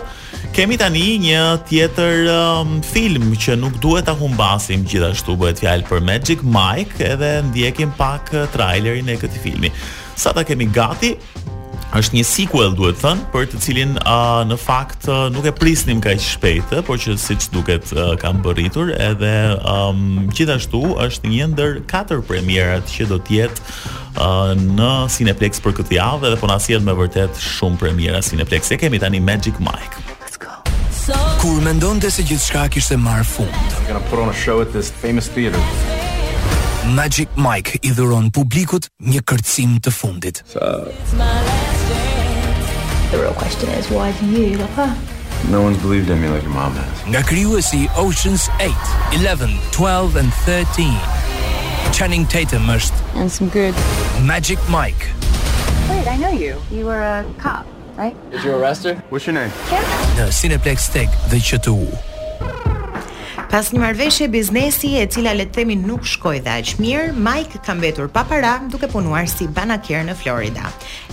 kemi 0.59 0.77
tani 0.83 1.07
një 1.25 1.43
tjetër 1.71 2.29
um, 2.37 2.77
film 2.93 3.31
që 3.33 3.57
nuk 3.63 3.81
duhet 3.81 4.11
ta 4.11 4.17
humbasim, 4.21 4.85
gjithashtu 4.89 5.39
bëhet 5.41 5.65
fjalë 5.65 5.89
për 5.89 6.05
Magic 6.05 6.45
Mike 6.45 7.01
edhe 7.15 7.33
ndjekim 7.49 7.97
pak 7.97 8.35
eh, 8.37 8.45
trailerin 8.53 9.09
e 9.09 9.17
këtij 9.25 9.41
filmi. 9.49 9.73
Sa 10.19 10.33
ta 10.35 10.43
kemi 10.45 10.67
gati, 10.75 11.15
është 11.97 12.17
një 12.19 12.23
sequel 12.29 12.75
duhet 12.77 12.99
thënë, 13.01 13.23
për 13.33 13.47
të 13.49 13.61
cilin 13.65 13.95
uh, 14.03 14.43
në 14.47 14.57
fakt 14.61 15.07
uh, 15.09 15.27
nuk 15.33 15.47
e 15.49 15.53
prisnim 15.57 16.03
kaq 16.05 16.21
shpejt, 16.21 16.75
por 16.87 17.01
që 17.01 17.15
siç 17.21 17.47
duket 17.55 17.89
uh, 17.97 18.11
kam 18.21 18.43
bërritur 18.45 18.91
edhe 18.93 19.31
um, 19.63 20.27
gjithashtu 20.37 20.83
është 21.07 21.33
një 21.33 21.49
ndër 21.55 21.79
katër 21.89 22.21
premierat 22.29 22.89
që 22.93 23.09
do 23.15 23.21
të 23.25 23.37
jetë 23.39 23.67
uh, 24.21 24.53
në 24.59 24.91
Cineplex 25.17 25.63
për 25.65 25.79
këtë 25.81 25.97
javë 25.97 26.35
dhe 26.35 26.41
po 26.43 26.51
na 26.51 26.59
sjell 26.61 26.85
me 26.85 26.93
vërtet 26.99 27.41
shumë 27.41 27.81
premiera 27.81 28.21
Cineplex. 28.29 28.69
E 28.77 28.81
kemi 28.85 29.01
tani 29.03 29.21
Magic 29.25 29.57
Mike. 29.63 30.05
Kur 31.41 31.61
mendon 31.65 32.01
të 32.03 32.11
se 32.13 32.25
gjithë 32.27 32.45
shka 32.45 32.65
kishtë 32.75 32.97
marë 33.01 33.25
fund 33.31 33.59
I'm 33.79 33.85
gonna 33.87 34.03
put 34.11 34.19
on 34.19 34.29
a 34.29 34.33
show 34.35 34.59
at 34.61 34.75
this 34.75 34.91
famous 34.91 35.31
theater 35.33 35.63
Magic 36.99 37.31
Mike 37.39 37.79
i 37.87 37.95
dhuron 37.97 38.29
publikut 38.35 38.91
një 39.09 39.23
kërcim 39.25 39.79
të 39.87 39.95
fundit 39.95 40.43
so. 40.51 40.69
The 43.11 43.19
real 43.21 43.33
question 43.33 43.71
is 43.71 43.89
why 43.89 44.13
do 44.21 44.27
you 44.27 44.59
love 44.59 44.69
her? 44.75 45.51
No 45.51 45.63
one's 45.63 45.79
believed 45.81 46.11
in 46.11 46.21
me 46.21 46.29
like 46.29 46.43
your 46.43 46.53
mom 46.53 46.75
has. 46.75 47.05
Nga 47.09 47.89
Oceans 47.97 48.51
8, 48.61 48.71
11, 49.19 49.57
12 49.73 50.17
and 50.17 50.33
13. 50.45 51.93
Channing 51.95 52.27
Tatum 52.27 52.67
must. 52.67 52.93
And 53.15 53.33
some 53.33 53.49
good. 53.49 53.73
Magic 54.23 54.59
Mike. 54.69 55.09
Wait, 55.89 56.07
I 56.07 56.19
know 56.21 56.29
you. 56.33 56.61
You 56.71 56.85
were 56.85 57.01
a 57.01 57.25
cop, 57.39 57.67
right? 57.97 58.15
Did 58.31 58.45
you 58.45 58.55
arrest 58.55 58.85
her? 58.85 58.97
What's 59.09 59.27
your 59.27 59.35
name? 59.41 59.51
Kim. 59.69 59.83
Në 60.19 60.59
Tech, 60.93 61.09
The 61.31 61.41
Chateau. 61.41 61.87
Pas 63.49 63.65
një 63.73 63.79
marveshje 63.81 64.27
biznesi 64.29 64.91
e 65.01 65.07
cila 65.09 65.31
le 65.33 65.47
të 65.49 65.63
themi 65.63 65.73
nuk 65.81 66.05
shkoj 66.05 66.35
dhe 66.45 66.55
aqë 66.61 66.75
mirë, 66.85 67.05
Mike 67.17 67.57
ka 67.65 67.73
mbetur 67.79 68.11
pa 68.13 68.21
para 68.29 68.51
duke 68.69 68.91
punuar 68.93 69.25
si 69.25 69.47
banakjer 69.49 70.03
në 70.05 70.17
Florida. 70.21 70.67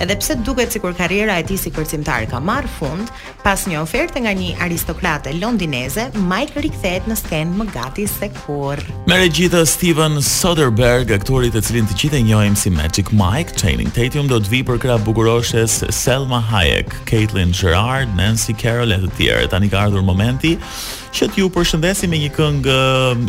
Edhe 0.04 0.18
pse 0.20 0.36
duket 0.44 0.74
cikur 0.74 0.92
kur 0.92 0.98
karriera 1.00 1.38
e 1.39 1.46
ti 1.48 1.56
si 1.58 1.72
kërcimtar 1.72 2.27
ka 2.27 2.42
marë 2.44 2.68
fund, 2.75 3.08
pas 3.46 3.63
një 3.72 3.77
oferte 3.80 4.20
nga 4.20 4.34
një 4.36 4.50
aristokrate 4.65 5.32
londineze, 5.39 6.10
Mike 6.27 6.60
rikthet 6.65 7.08
në 7.08 7.15
skenë 7.22 7.56
më 7.56 7.70
gati 7.72 8.04
se 8.12 8.27
kur. 8.44 8.84
Mere 9.08 9.32
gjitha 9.32 9.63
Steven 9.65 10.20
Soderberg, 10.20 11.15
aktorit 11.15 11.56
e 11.56 11.63
cilin 11.63 11.88
të 11.88 11.96
qitë 12.04 12.20
e 12.20 12.24
njojmë 12.34 12.60
si 12.65 12.74
Magic 12.75 13.13
Mike, 13.15 13.56
Channing 13.56 13.96
Tatum 13.96 14.27
do 14.27 14.42
të 14.44 14.51
vi 14.58 14.62
për 14.74 14.84
krap 14.84 15.08
bukuroshes 15.08 15.86
Selma 15.88 16.44
Hayek, 16.51 16.92
Caitlin 17.08 17.56
Gerard, 17.56 18.12
Nancy 18.20 18.51
Carroll 18.51 18.92
e 18.92 19.00
të 19.08 19.13
tjere. 19.22 19.48
Tani 19.56 19.72
ka 19.72 19.86
ardhur 19.88 20.04
momenti 20.04 20.58
që 21.15 21.30
t'ju 21.32 21.46
përshëndesim 21.56 22.12
me 22.12 22.18
një 22.20 22.25
një 22.25 22.34
këngë 22.36 22.75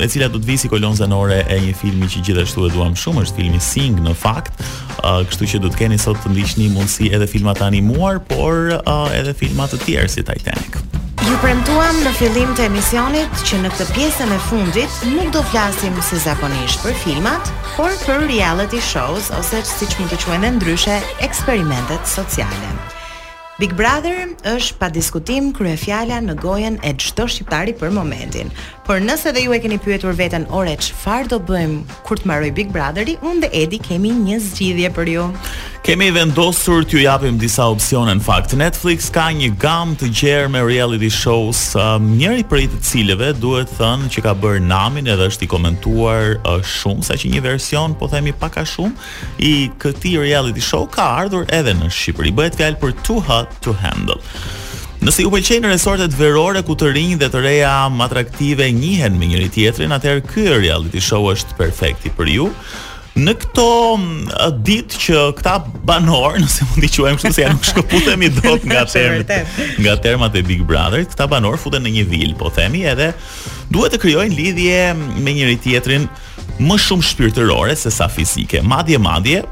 e 0.04 0.08
cila 0.10 0.28
do 0.32 0.40
të 0.40 0.48
visi 0.48 0.70
kolon 0.72 0.96
zanore 0.96 1.42
e 1.52 1.58
një 1.66 1.74
filmi 1.76 2.08
që 2.12 2.22
gjithashtu 2.28 2.66
e 2.68 2.72
duam 2.74 2.94
shumë, 2.96 3.22
është 3.26 3.40
filmi 3.40 3.60
Sing 3.60 3.98
në 4.06 4.12
fakt. 4.16 4.62
Uh, 5.04 5.20
kështu 5.28 5.48
që 5.52 5.60
do 5.64 5.70
të 5.72 5.80
keni 5.82 5.98
sot 6.00 6.18
të 6.24 6.32
ndiqni 6.32 6.70
mundësi 6.72 7.10
edhe 7.14 7.28
filma 7.28 7.52
të 7.58 7.66
animuar, 7.70 8.22
por 8.30 8.72
uh, 8.78 9.08
edhe 9.18 9.34
filma 9.36 9.68
të 9.70 9.82
tjerë 9.84 10.12
si 10.16 10.24
Titanic. 10.26 10.80
Ju 11.26 11.36
premtuam 11.42 11.96
në 12.06 12.12
fillim 12.16 12.52
të 12.56 12.68
emisionit 12.70 13.40
që 13.50 13.58
në 13.64 13.72
këtë 13.74 13.88
pjesën 13.98 14.30
e 14.36 14.42
fundit 14.46 14.98
nuk 15.10 15.32
do 15.34 15.42
flasim 15.50 15.96
si 16.08 16.20
zakonisht 16.22 16.80
për 16.86 16.94
filmat, 17.02 17.50
por 17.74 17.90
për 18.06 18.28
reality 18.30 18.78
shows 18.80 19.32
ose 19.36 19.64
siç 19.66 19.98
mund 19.98 20.14
të 20.14 20.20
quhen 20.24 20.46
ndryshe, 20.60 21.00
eksperimentet 21.26 22.06
sociale. 22.08 22.70
Big 23.56 23.72
Brother 23.72 24.26
është 24.52 24.74
pa 24.76 24.90
diskutim 24.92 25.46
kryefjala 25.56 26.18
në 26.20 26.34
gojen 26.44 26.74
e 26.84 26.90
çdo 27.00 27.24
shqiptari 27.26 27.72
për 27.80 27.94
momentin. 27.96 28.50
Por 28.86 29.00
nëse 29.02 29.32
dhe 29.34 29.40
ju 29.42 29.50
e 29.50 29.56
keni 29.58 29.80
pyetur 29.82 30.14
veten, 30.14 30.44
ore 30.54 30.76
çfarë 30.78 31.26
do 31.32 31.40
bëjmë 31.42 31.80
kur 32.06 32.20
të 32.20 32.28
mbaroj 32.30 32.50
Big 32.54 32.68
Brotheri, 32.70 33.16
unë 33.26 33.40
dhe 33.42 33.48
Edi 33.64 33.78
kemi 33.82 34.12
një 34.14 34.36
zgjidhje 34.44 34.90
për 34.94 35.08
ju. 35.10 35.22
Kemi 35.82 36.06
vendosur 36.14 36.84
t'ju 36.86 37.00
japim 37.02 37.34
disa 37.42 37.64
opsione 37.72 38.14
në 38.14 38.22
fakt. 38.28 38.54
Netflix 38.60 39.08
ka 39.10 39.24
një 39.34 39.48
gamë 39.58 39.98
të 40.04 40.10
gjerë 40.20 40.52
me 40.54 40.62
reality 40.68 41.10
shows, 41.10 41.64
um, 41.74 42.12
njëri 42.14 42.44
prej 42.46 42.68
të 42.70 42.78
cilëve 42.92 43.32
duhet 43.42 43.72
thënë 43.80 44.06
që 44.14 44.22
ka 44.28 44.36
bërë 44.44 44.62
namin 44.70 45.10
edhe 45.16 45.26
është 45.32 45.48
i 45.48 45.50
komentuar 45.56 46.36
uh, 46.46 46.60
shumë, 46.62 47.08
saqë 47.10 47.32
një 47.34 47.42
version, 47.42 47.96
po 47.98 48.06
themi 48.14 48.30
pak 48.38 48.60
a 48.62 48.66
shumë, 48.70 48.94
i 49.42 49.52
këtij 49.82 50.14
reality 50.28 50.62
show 50.62 50.86
ka 50.86 51.08
ardhur 51.24 51.50
edhe 51.58 51.74
në 51.82 51.90
Shqipëri. 51.90 52.30
Bëhet 52.38 52.60
fjalë 52.62 52.78
për 52.84 52.94
Too 53.02 53.18
Hot 53.26 53.58
to 53.66 53.74
Handle. 53.82 54.22
Nëse 55.04 55.22
ju 55.26 55.30
pëlqejnë 55.32 55.66
në 55.68 55.74
resortet 55.74 56.14
verore 56.16 56.62
ku 56.66 56.74
të 56.78 56.90
rinj 56.96 57.16
dhe 57.20 57.28
të 57.30 57.40
reja 57.44 57.74
më 57.92 58.04
atraktive 58.08 58.68
njihen 58.72 59.18
me 59.20 59.28
njëri 59.28 59.50
tjetrin, 59.52 59.92
atëherë 59.94 60.22
ky 60.30 60.46
reality 60.56 61.02
show 61.04 61.26
është 61.30 61.56
perfekt 61.60 62.06
i 62.08 62.12
për 62.16 62.30
ju. 62.32 62.48
Në 63.16 63.32
këto 63.42 63.66
ditë 64.66 64.98
që 65.06 65.20
këta 65.38 65.56
banor, 65.88 66.36
nëse 66.42 66.66
mund 66.70 66.80
t'i 66.84 66.90
quajmë 66.96 67.20
kështu 67.20 67.38
se 67.38 67.44
janë 67.44 67.68
shkëputemi 67.70 68.32
dot 68.40 68.64
nga 68.68 68.84
termi 68.92 69.24
nga 69.86 69.96
termat 70.04 70.36
e 70.40 70.44
Big 70.48 70.64
Brother, 70.68 71.04
këta 71.12 71.28
banor 71.32 71.60
futen 71.60 71.84
në 71.86 71.92
një 71.98 72.06
vilë, 72.12 72.38
po 72.40 72.50
themi, 72.56 72.84
edhe 72.88 73.12
duhet 73.72 73.94
të 73.96 74.02
krijojnë 74.06 74.36
lidhje 74.38 74.80
me 75.16 75.36
njëri 75.36 75.60
tjetrin 75.64 76.08
më 76.62 76.80
shumë 76.80 77.04
shpirtërore 77.04 77.76
se 77.76 77.92
sa 77.92 78.08
fizike. 78.08 78.62
Madje 78.64 78.98
madje 79.00 79.44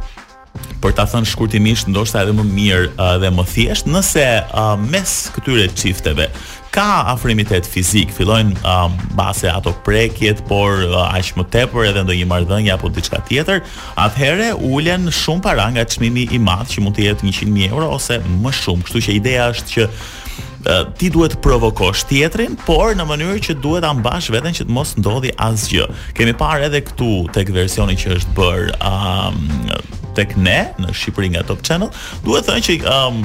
për 0.82 0.92
ta 0.99 1.04
thënë 1.11 1.28
shkurtimisht, 1.30 1.88
ndoshta 1.90 2.20
edhe 2.23 2.34
më 2.38 2.44
mirë 2.50 2.82
edhe 2.87 2.92
uh, 2.99 3.14
dhe 3.23 3.30
më 3.34 3.44
thjesht, 3.50 3.88
nëse 3.90 4.25
uh, 4.46 4.75
mes 4.84 5.14
këtyre 5.34 5.68
çifteve 5.75 6.28
ka 6.75 6.87
afrimitet 7.12 7.66
fizik, 7.70 8.11
fillojnë 8.14 8.56
um, 8.56 8.92
uh, 8.92 9.06
base 9.18 9.49
ato 9.50 9.73
prekjet, 9.87 10.40
por 10.49 10.82
uh, 10.87 11.06
aq 11.14 11.34
më 11.40 11.46
tepër 11.54 11.88
edhe 11.92 12.04
ndonjë 12.04 12.28
marrëdhënie 12.30 12.75
apo 12.75 12.90
diçka 12.94 13.23
tjetër, 13.28 13.62
atëherë 14.04 14.50
ulen 14.70 15.08
shumë 15.14 15.44
para 15.46 15.68
nga 15.75 15.87
çmimi 15.94 16.28
i 16.37 16.40
madh 16.42 16.75
që 16.76 16.84
mund 16.87 16.99
të 16.99 17.08
jetë 17.08 17.32
100.000 17.46 17.73
euro 17.73 17.90
ose 17.96 18.20
më 18.42 18.54
shumë. 18.61 18.87
Kështu 18.88 19.04
që 19.08 19.14
ideja 19.18 19.49
është 19.54 19.75
që 19.75 19.88
uh, 19.88 20.94
ti 20.99 21.11
duhet 21.14 21.38
të 21.38 21.42
provokosh 21.46 22.06
tjetrin, 22.11 22.58
por 22.66 22.92
në 22.99 23.06
mënyrë 23.11 23.40
që 23.49 23.58
duhet 23.62 23.87
ta 23.87 23.94
mbash 23.99 24.30
veten 24.34 24.54
që 24.58 24.66
të 24.68 24.75
mos 24.75 24.96
ndodhi 24.99 25.30
asgjë. 25.49 25.87
Kemi 26.18 26.34
parë 26.42 26.70
edhe 26.73 26.82
këtu 26.90 27.12
tek 27.38 27.54
versioni 27.54 27.94
që 28.02 28.16
është 28.18 28.37
bër 28.42 28.75
um, 28.82 30.02
tek 30.16 30.37
ne 30.38 30.59
në 30.80 30.94
Shqipëri 30.94 31.33
nga 31.35 31.42
Top 31.49 31.62
Channel, 31.66 31.90
duhet 32.25 32.47
thënë 32.49 32.64
që 32.66 32.76
um, 32.90 33.18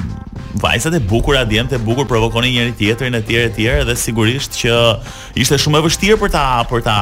vajzat 0.63 0.97
e 0.97 1.01
bukura 1.09 1.45
dhe 1.47 1.61
e 1.61 1.81
bukur 1.85 2.07
provokonin 2.09 2.53
njëri 2.55 2.73
tjetrin 2.79 3.15
e 3.19 3.23
tjerë 3.25 3.49
e 3.49 3.53
tjerë 3.57 3.85
dhe 3.87 3.95
sigurisht 3.97 4.57
që 4.63 4.75
ishte 5.39 5.59
shumë 5.61 5.79
e 5.79 5.85
vështirë 5.87 6.19
për 6.23 6.33
ta 6.33 6.47
për 6.69 6.83
ta 6.89 6.97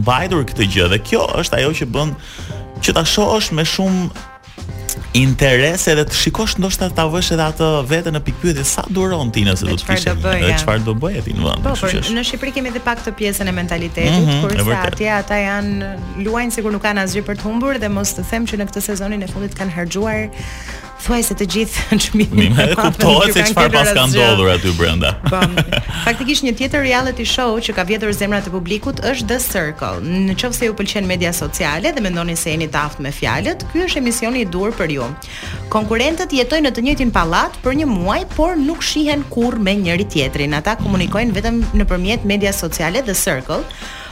mbajtur 0.00 0.44
këtë 0.50 0.68
gjë 0.74 0.88
dhe 0.94 1.02
kjo 1.06 1.22
është 1.44 1.60
ajo 1.62 1.72
që 1.80 1.90
bën 1.94 2.12
që 2.82 2.94
ta 2.98 3.04
shohësh 3.06 3.52
me 3.56 3.64
shumë 3.66 4.26
interes 5.16 5.86
edhe 5.88 6.02
të 6.10 6.16
shikosh 6.18 6.58
ndoshta 6.60 6.88
ta 6.94 7.06
vësh 7.08 7.30
edhe 7.36 7.44
atë 7.50 7.68
vetën 7.88 8.14
në 8.18 8.20
pikpyetje 8.26 8.64
sa 8.68 8.84
duron 8.92 9.30
ti 9.32 9.44
nëse 9.46 9.64
do 9.64 9.76
të 9.80 9.86
fishe 9.88 10.12
dhe 10.20 10.50
çfarë 10.60 10.84
do 10.84 10.94
bëje 11.00 11.22
ti 11.28 11.32
në 11.36 11.46
vend. 11.46 11.68
Po, 11.68 11.72
po 11.80 11.88
në 12.18 12.24
Shqipëri 12.28 12.52
kemi 12.58 12.68
edhe 12.72 12.82
pak 12.84 13.00
të 13.06 13.14
pjesën 13.16 13.48
e 13.48 13.54
mentalitetit, 13.56 14.12
mm 14.12 14.26
-hmm, 14.26 14.42
kurse 14.42 14.76
atje 14.76 15.08
ata 15.12 15.38
janë 15.40 15.94
luajnë 16.26 16.52
sikur 16.58 16.72
nuk 16.76 16.82
kanë 16.84 17.00
asgjë 17.06 17.24
për 17.24 17.36
të 17.40 17.48
humbur 17.48 17.78
dhe 17.80 17.88
mos 17.88 18.10
të 18.16 18.24
them 18.30 18.44
që 18.46 18.60
në 18.60 18.68
këtë 18.68 18.80
sezonin 18.90 19.22
e 19.22 19.28
fundit 19.32 19.54
kanë 19.58 19.72
harxuar 19.72 20.28
Thuaj 21.02 21.22
se 21.30 21.34
të 21.38 21.46
gjithë 21.52 21.82
në 21.96 22.04
qëmimi 22.04 22.38
Mime, 22.38 22.64
e 22.72 22.76
kuptohet 22.76 23.30
se 23.36 23.44
çfarë 23.48 23.54
farë 23.54 23.74
pas 23.74 23.90
ka 23.96 24.04
ndodhur 24.10 24.48
aty 24.50 24.72
brenda 24.78 25.12
bon. 25.30 25.54
Po, 25.54 25.76
faktikisht 26.08 26.44
një 26.46 26.52
tjetër 26.58 26.82
reality 26.84 27.26
show 27.28 27.54
Që 27.62 27.74
ka 27.76 27.84
vjetër 27.88 28.12
zemrat 28.18 28.48
e 28.48 28.52
publikut 28.52 29.02
është 29.06 29.28
The 29.30 29.38
Circle 29.42 30.02
Në 30.26 30.36
qovë 30.40 30.58
se 30.58 30.68
ju 30.70 30.74
pëlqen 30.80 31.06
media 31.10 31.30
sociale 31.36 31.92
Dhe 31.94 32.02
mendoni 32.04 32.34
se 32.38 32.50
jeni 32.54 32.68
taft 32.74 33.00
me 33.04 33.12
fjalet 33.14 33.62
Kjo 33.70 33.86
është 33.86 34.02
emisioni 34.02 34.42
i 34.42 34.48
dur 34.50 34.74
për 34.78 34.94
ju 34.98 35.06
Konkurentët 35.72 36.34
jetoj 36.34 36.60
në 36.66 36.74
të 36.74 36.86
njëtin 36.88 37.14
palat 37.14 37.54
Për 37.62 37.78
një 37.82 37.90
muaj, 37.92 38.26
por 38.34 38.58
nuk 38.58 38.82
shihen 38.82 39.22
kur 39.30 39.54
me 39.58 39.76
njëri 39.78 40.08
tjetrin 40.10 40.58
Ata 40.58 40.74
komunikojnë 40.82 41.38
vetëm 41.38 41.62
në 41.78 41.88
përmjet 41.94 42.26
media 42.26 42.52
sociale 42.56 43.06
The 43.06 43.14
Circle 43.18 43.62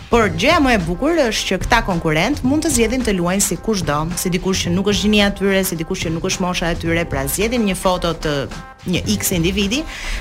Por 0.06 0.28
gjëja 0.38 0.60
më 0.62 0.76
e 0.76 0.78
bukur 0.86 1.18
është 1.18 1.48
që 1.48 1.56
këta 1.64 1.78
konkurrent 1.88 2.38
mund 2.46 2.62
të 2.62 2.70
zgjedhin 2.76 3.02
të 3.08 3.14
luajnë 3.18 3.42
si 3.42 3.56
kush 3.58 3.80
do, 3.88 4.04
si 4.14 4.30
dikush 4.30 4.60
që 4.66 4.70
nuk 4.76 4.92
është 4.92 5.02
gjinia 5.02 5.32
e 5.32 5.34
tyre, 5.40 5.62
si 5.66 5.74
dikush 5.80 6.04
që 6.06 6.12
nuk 6.14 6.28
është 6.30 6.44
mosha 6.44 6.68
e 6.70 6.76
tyre, 6.78 7.02
pra 7.10 7.24
zgjedhin 7.26 7.64
një 7.66 7.74
foto 7.80 8.12
të 8.22 8.34
një 8.86 9.00
X 9.16 9.32
individi 9.34 9.80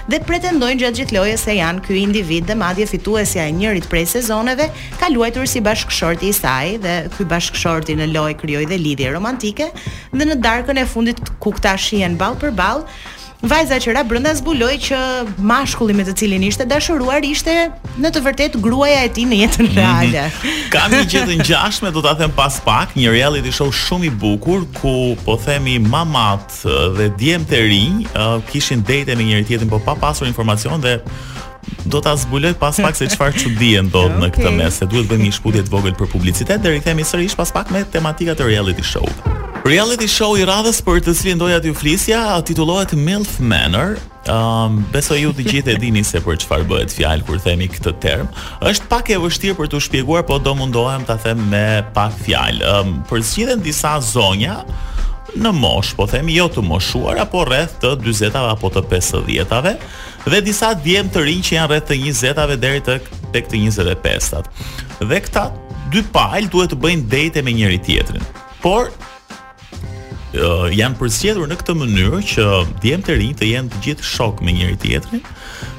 dhe 0.09 0.17
pretendojnë 0.25 0.81
gjatë 0.81 0.99
gjithë 1.03 1.13
lojës 1.19 1.43
se 1.45 1.53
janë 1.59 1.83
ky 1.85 1.99
individ 2.01 2.47
dhe 2.49 2.55
madje 2.57 2.87
fituesja 2.89 3.45
e 3.45 3.51
njërit 3.53 3.85
prej 3.91 4.07
sezoneve 4.15 4.71
ka 4.97 5.11
luajtur 5.13 5.45
si 5.45 5.61
bashkëshorti 5.61 6.31
i 6.33 6.33
saj 6.33 6.71
dhe 6.81 6.95
ky 7.13 7.27
bashkëshorti 7.29 7.93
në 7.99 8.09
lojë 8.15 8.39
krijoi 8.41 8.65
dhe 8.71 8.81
lidhje 8.81 9.13
romantike 9.13 9.69
dhe 10.15 10.25
në 10.31 10.39
darkën 10.41 10.81
e 10.81 10.87
fundit 10.89 11.21
ku 11.37 11.53
këta 11.59 11.75
shihen 11.77 12.17
ball 12.17 12.33
për 12.41 12.57
ball 12.57 12.81
vajza 13.43 13.75
që 13.83 13.91
ra 13.95 14.03
brenda 14.07 14.31
zbuloi 14.35 14.77
që 14.81 14.99
mashkulli 15.43 15.93
me 15.95 16.05
të 16.07 16.13
cilin 16.21 16.43
ishte 16.47 16.65
dashuruar 16.69 17.23
ishte 17.27 17.51
në 18.01 18.11
të 18.15 18.21
vërtet 18.25 18.55
gruaja 18.63 19.01
e 19.05 19.09
tij 19.15 19.25
në 19.29 19.39
jetën 19.41 19.67
mhm. 19.69 19.77
reale. 19.77 20.63
Kam 20.73 20.93
një 20.95 21.01
gjë 21.11 21.23
të 21.33 21.37
ngjashme 21.43 21.91
do 21.95 22.03
ta 22.05 22.13
them 22.19 22.31
pas 22.35 22.59
pak, 22.65 22.95
një 22.97 23.11
reality 23.15 23.51
show 23.55 23.67
shumë 23.71 24.07
i 24.09 24.13
bukur 24.23 24.65
ku 24.79 25.15
po 25.25 25.37
themi 25.45 25.77
mamat 25.79 26.61
uh, 26.63 26.93
dhe 26.97 27.09
djemtë 27.19 27.57
e 27.59 27.63
rinj 27.71 28.03
uh, 28.15 28.37
kishin 28.51 28.83
date 28.87 29.15
me 29.15 29.27
njëri 29.27 29.47
tjetrin 29.51 29.69
por 29.71 29.83
pa 29.85 29.95
pasur 29.99 30.27
informacion 30.27 30.81
dhe 30.81 30.99
do 31.85 31.99
ta 32.01 32.13
zbuloj 32.17 32.53
pas 32.61 32.77
pak 32.81 32.95
se 32.95 33.07
çfarë 33.09 33.39
çudi 33.43 33.71
ndodh 33.87 34.15
okay. 34.17 34.21
në 34.23 34.29
këtë 34.35 34.51
mes. 34.57 34.77
Se 34.79 34.85
duhet 34.89 35.09
bëjmë 35.11 35.27
një 35.29 35.35
shkputje 35.39 35.65
të 35.67 35.73
vogël 35.75 35.95
për 35.97 36.09
publicitet, 36.13 36.61
deri 36.63 36.79
themi 36.85 37.03
sërish 37.05 37.35
pas 37.37 37.51
pak 37.57 37.73
me 37.73 37.83
tematika 37.91 38.35
të 38.37 38.47
reality 38.53 38.83
show 38.85 39.05
Reality 39.65 40.05
show 40.05 40.35
i 40.37 40.43
radhës 40.45 40.77
për 40.85 40.99
të 41.07 41.13
cilin 41.17 41.39
doja 41.41 41.55
t'ju 41.63 41.71
flisja 41.73 42.19
titullohet 42.45 42.91
Milf 43.01 43.39
Manor. 43.41 43.95
Um, 44.29 44.83
besoj 44.93 45.15
ju 45.23 45.31
të 45.39 45.45
gjithë 45.47 45.71
e 45.73 45.79
dini 45.81 46.03
se 46.05 46.19
për 46.21 46.35
çfarë 46.43 46.67
bëhet 46.69 46.91
fjalë 46.93 47.25
kur 47.25 47.39
themi 47.41 47.65
këtë 47.73 47.93
term. 48.03 48.27
Është 48.69 48.85
pak 48.91 49.09
e 49.15 49.17
vështirë 49.23 49.55
për 49.57 49.71
t'u 49.71 49.79
shpjeguar, 49.81 50.21
po 50.29 50.37
do 50.37 50.53
mundohem 50.59 51.07
ta 51.09 51.15
them 51.23 51.41
me 51.49 51.79
pak 51.97 52.13
fjalë. 52.27 52.75
Um, 52.75 52.91
për 53.09 53.57
disa 53.65 53.95
zonja 54.05 54.59
në 55.33 55.51
mosh, 55.57 55.95
po 55.97 56.05
themi 56.13 56.35
jo 56.37 56.45
të 56.53 56.61
moshuar, 56.61 57.17
apo 57.25 57.41
rreth 57.49 57.79
të 57.81 57.95
40-tave 58.05 58.51
apo 58.53 58.69
të 58.75 58.85
50-tave 58.93 59.73
dhe 60.27 60.41
disa 60.45 60.75
djem 60.77 61.09
të 61.09 61.25
rinj 61.25 61.41
që 61.49 61.55
janë 61.57 61.69
rreth 61.73 61.89
të 61.89 61.95
20-tave 62.05 62.57
deri 62.61 62.85
tek 62.85 63.09
të, 63.33 63.41
të 63.41 63.81
25-tat. 63.81 64.45
Dhe 65.01 65.21
këta 65.25 65.47
dy 65.89 66.05
palë 66.13 66.53
duhet 66.53 66.69
të 66.69 66.77
bëjnë 66.85 67.09
date 67.17 67.41
me 67.41 67.51
njëri 67.57 67.81
tjetrin. 67.89 68.31
Por 68.61 68.93
janë 70.75 70.97
përzgjedhur 70.99 71.49
në 71.49 71.57
këtë 71.61 71.75
mënyrë 71.79 72.19
që 72.31 72.45
djemtë 72.83 73.15
rinj 73.21 73.35
të 73.41 73.49
jenë 73.53 73.71
të 73.75 73.81
gjithë 73.87 74.07
shok 74.11 74.43
me 74.45 74.55
njëri 74.57 74.77
tjetrin, 74.83 75.23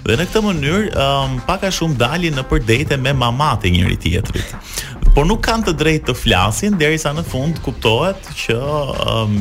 Dhe 0.06 0.14
në 0.14 0.24
këtë 0.30 0.40
mënyrë 0.44 0.90
um, 1.02 1.32
pak 1.48 1.64
a 1.66 1.70
shumë 1.74 1.96
dalin 1.98 2.36
në 2.38 2.44
përdejte 2.46 2.94
me 3.02 3.10
e 3.10 3.70
njëri 3.76 3.96
tjetrit. 3.98 4.54
Por 5.16 5.24
nuk 5.26 5.40
kanë 5.46 5.64
të 5.70 5.72
drejtë 5.80 6.04
të 6.10 6.14
flasin 6.20 6.74
derisa 6.78 7.08
në 7.16 7.22
fund 7.24 7.56
kuptohet 7.64 8.20
që 8.36 8.56
um, 8.60 9.38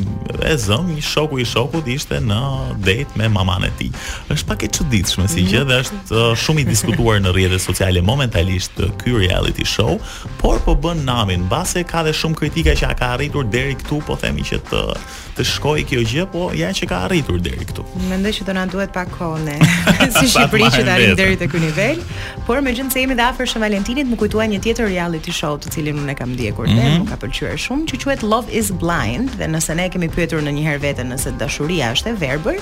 e 0.48 0.54
zëm 0.56 0.94
një 0.96 1.04
shoku 1.04 1.42
i 1.44 1.46
shoku 1.46 1.82
ishte 1.92 2.22
në 2.24 2.38
date 2.80 3.12
me 3.20 3.28
maman 3.30 3.66
e 3.68 3.72
tij. 3.78 3.92
Është 4.32 4.48
pak 4.54 4.64
e 4.64 4.70
çuditshme 4.78 5.28
si 5.28 5.44
gjë 5.46 5.66
dhe 5.68 5.82
është 5.84 6.16
uh, 6.16 6.32
shumë 6.40 6.64
i 6.64 6.68
diskutuar 6.70 7.20
në 7.22 7.36
rrjetet 7.36 7.62
sociale 7.62 8.02
momentalisht 8.02 8.80
uh, 8.80 8.90
ky 9.04 9.12
reality 9.20 9.68
show, 9.68 10.00
por 10.40 10.64
po 10.66 10.74
bën 10.88 11.04
namin 11.06 11.46
mbase 11.50 11.84
ka 11.86 12.06
dhe 12.08 12.16
shumë 12.22 12.40
kritika 12.40 12.74
që 12.80 12.90
a 12.90 12.96
ka 13.04 13.12
arritur 13.20 13.46
deri 13.52 13.76
këtu, 13.84 14.00
po 14.08 14.18
themi 14.24 14.48
që 14.48 14.64
të 14.72 14.86
të 15.36 15.44
shkojë 15.44 15.82
kjo 15.90 16.02
gjë, 16.08 16.24
po 16.32 16.46
ja 16.56 16.70
që 16.72 16.88
ka 16.88 17.02
arritur 17.10 17.42
deri 17.44 17.66
këtu. 17.68 17.84
Mendoj 18.08 18.32
që 18.38 18.46
do 18.48 18.54
na 18.56 18.62
duhet 18.72 18.96
pak 18.96 19.12
kohë 19.12 19.42
ne 19.44 19.58
si 20.22 20.30
Shqipëri 20.56 20.76
që 20.76 20.86
të 20.88 20.92
arrim 20.94 21.16
deri 21.20 21.36
te 21.40 21.48
ky 21.52 21.60
nivel, 21.62 22.00
por 22.48 22.62
me 22.64 22.74
gjithë 22.76 22.94
se 22.96 23.02
jemi 23.04 23.18
dhe 23.18 23.26
afër 23.26 23.50
Shën 23.52 23.64
Valentinit, 23.64 24.08
më 24.12 24.18
kujtua 24.22 24.46
një 24.52 24.60
tjetër 24.64 24.88
reality 24.90 25.34
show, 25.36 25.58
të 25.62 25.72
cilin 25.76 26.00
unë 26.04 26.14
e 26.14 26.16
kam 26.20 26.34
ndjekur 26.36 26.70
dhe 26.70 26.76
mm 26.76 26.86
-hmm. 26.86 27.04
më 27.04 27.10
ka 27.12 27.18
pëlqyer 27.24 27.60
shumë, 27.66 27.88
që 27.90 27.96
quhet 28.04 28.24
Love 28.34 28.50
is 28.62 28.68
Blind, 28.84 29.30
dhe 29.40 29.48
nëse 29.54 29.72
ne 29.76 29.86
e 29.86 29.90
kemi 29.94 30.10
pyetur 30.16 30.40
në 30.46 30.52
një 30.58 30.64
herë 30.68 30.82
veten 30.88 31.08
nëse 31.14 31.30
dashuria 31.44 31.86
është 31.96 32.08
e 32.12 32.14
verbër, 32.26 32.56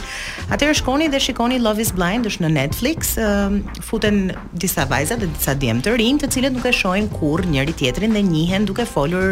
atëherë 0.53 0.77
shkoni 0.81 1.07
dhe 1.13 1.19
shikoni 1.25 1.57
Love 1.67 1.81
is 1.85 1.91
Blind 1.99 2.23
është 2.29 2.41
në 2.45 2.49
Netflix, 2.61 3.15
uh, 3.17 3.51
futen 3.89 4.15
disa 4.63 4.81
vajza 4.93 5.15
dhe 5.21 5.27
disa 5.37 5.53
djemtë 5.61 5.89
të 5.89 5.97
rinj, 6.01 6.17
të 6.23 6.27
cilët 6.33 6.53
nuk 6.57 6.65
e 6.65 6.73
shohin 6.81 7.07
kur 7.17 7.39
njëri 7.53 7.73
tjetrin 7.79 8.11
dhe 8.15 8.21
njihen 8.21 8.65
duke 8.65 8.85
folur 8.95 9.27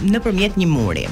nëpërmjet 0.00 0.56
një 0.56 0.66
muri. 0.70 1.04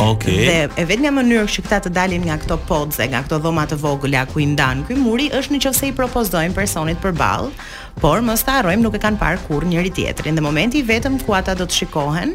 Okay. 0.08 0.40
Dhe 0.46 0.80
e 0.80 0.84
vetmja 0.88 1.10
mënyrë 1.12 1.44
që 1.52 1.62
këta 1.66 1.78
të 1.84 1.90
dalin 1.96 2.22
nga 2.24 2.38
këto 2.40 2.56
podze, 2.70 3.04
nga 3.10 3.24
këto 3.26 3.40
dhoma 3.42 3.66
të 3.68 3.76
vogla 3.82 4.22
ku 4.30 4.40
i 4.40 4.46
ndan 4.54 4.84
ky 4.88 4.96
muri 4.98 5.28
është 5.36 5.58
nëse 5.58 5.90
i 5.90 5.94
propozojnë 5.96 6.54
personit 6.56 7.02
përballë, 7.04 7.52
por 8.00 8.22
mos 8.24 8.40
ta 8.46 8.60
harrojmë 8.60 8.84
nuk 8.86 8.94
e 8.96 9.00
kanë 9.02 9.18
parë 9.20 9.40
kurrë 9.48 9.68
njëri 9.74 9.90
tjetrin. 9.96 10.36
Në 10.38 10.44
momenti 10.46 10.80
i 10.80 10.86
vetëm 10.88 11.18
ku 11.26 11.34
ata 11.36 11.52
do 11.58 11.66
të 11.68 11.80
shikohen, 11.82 12.32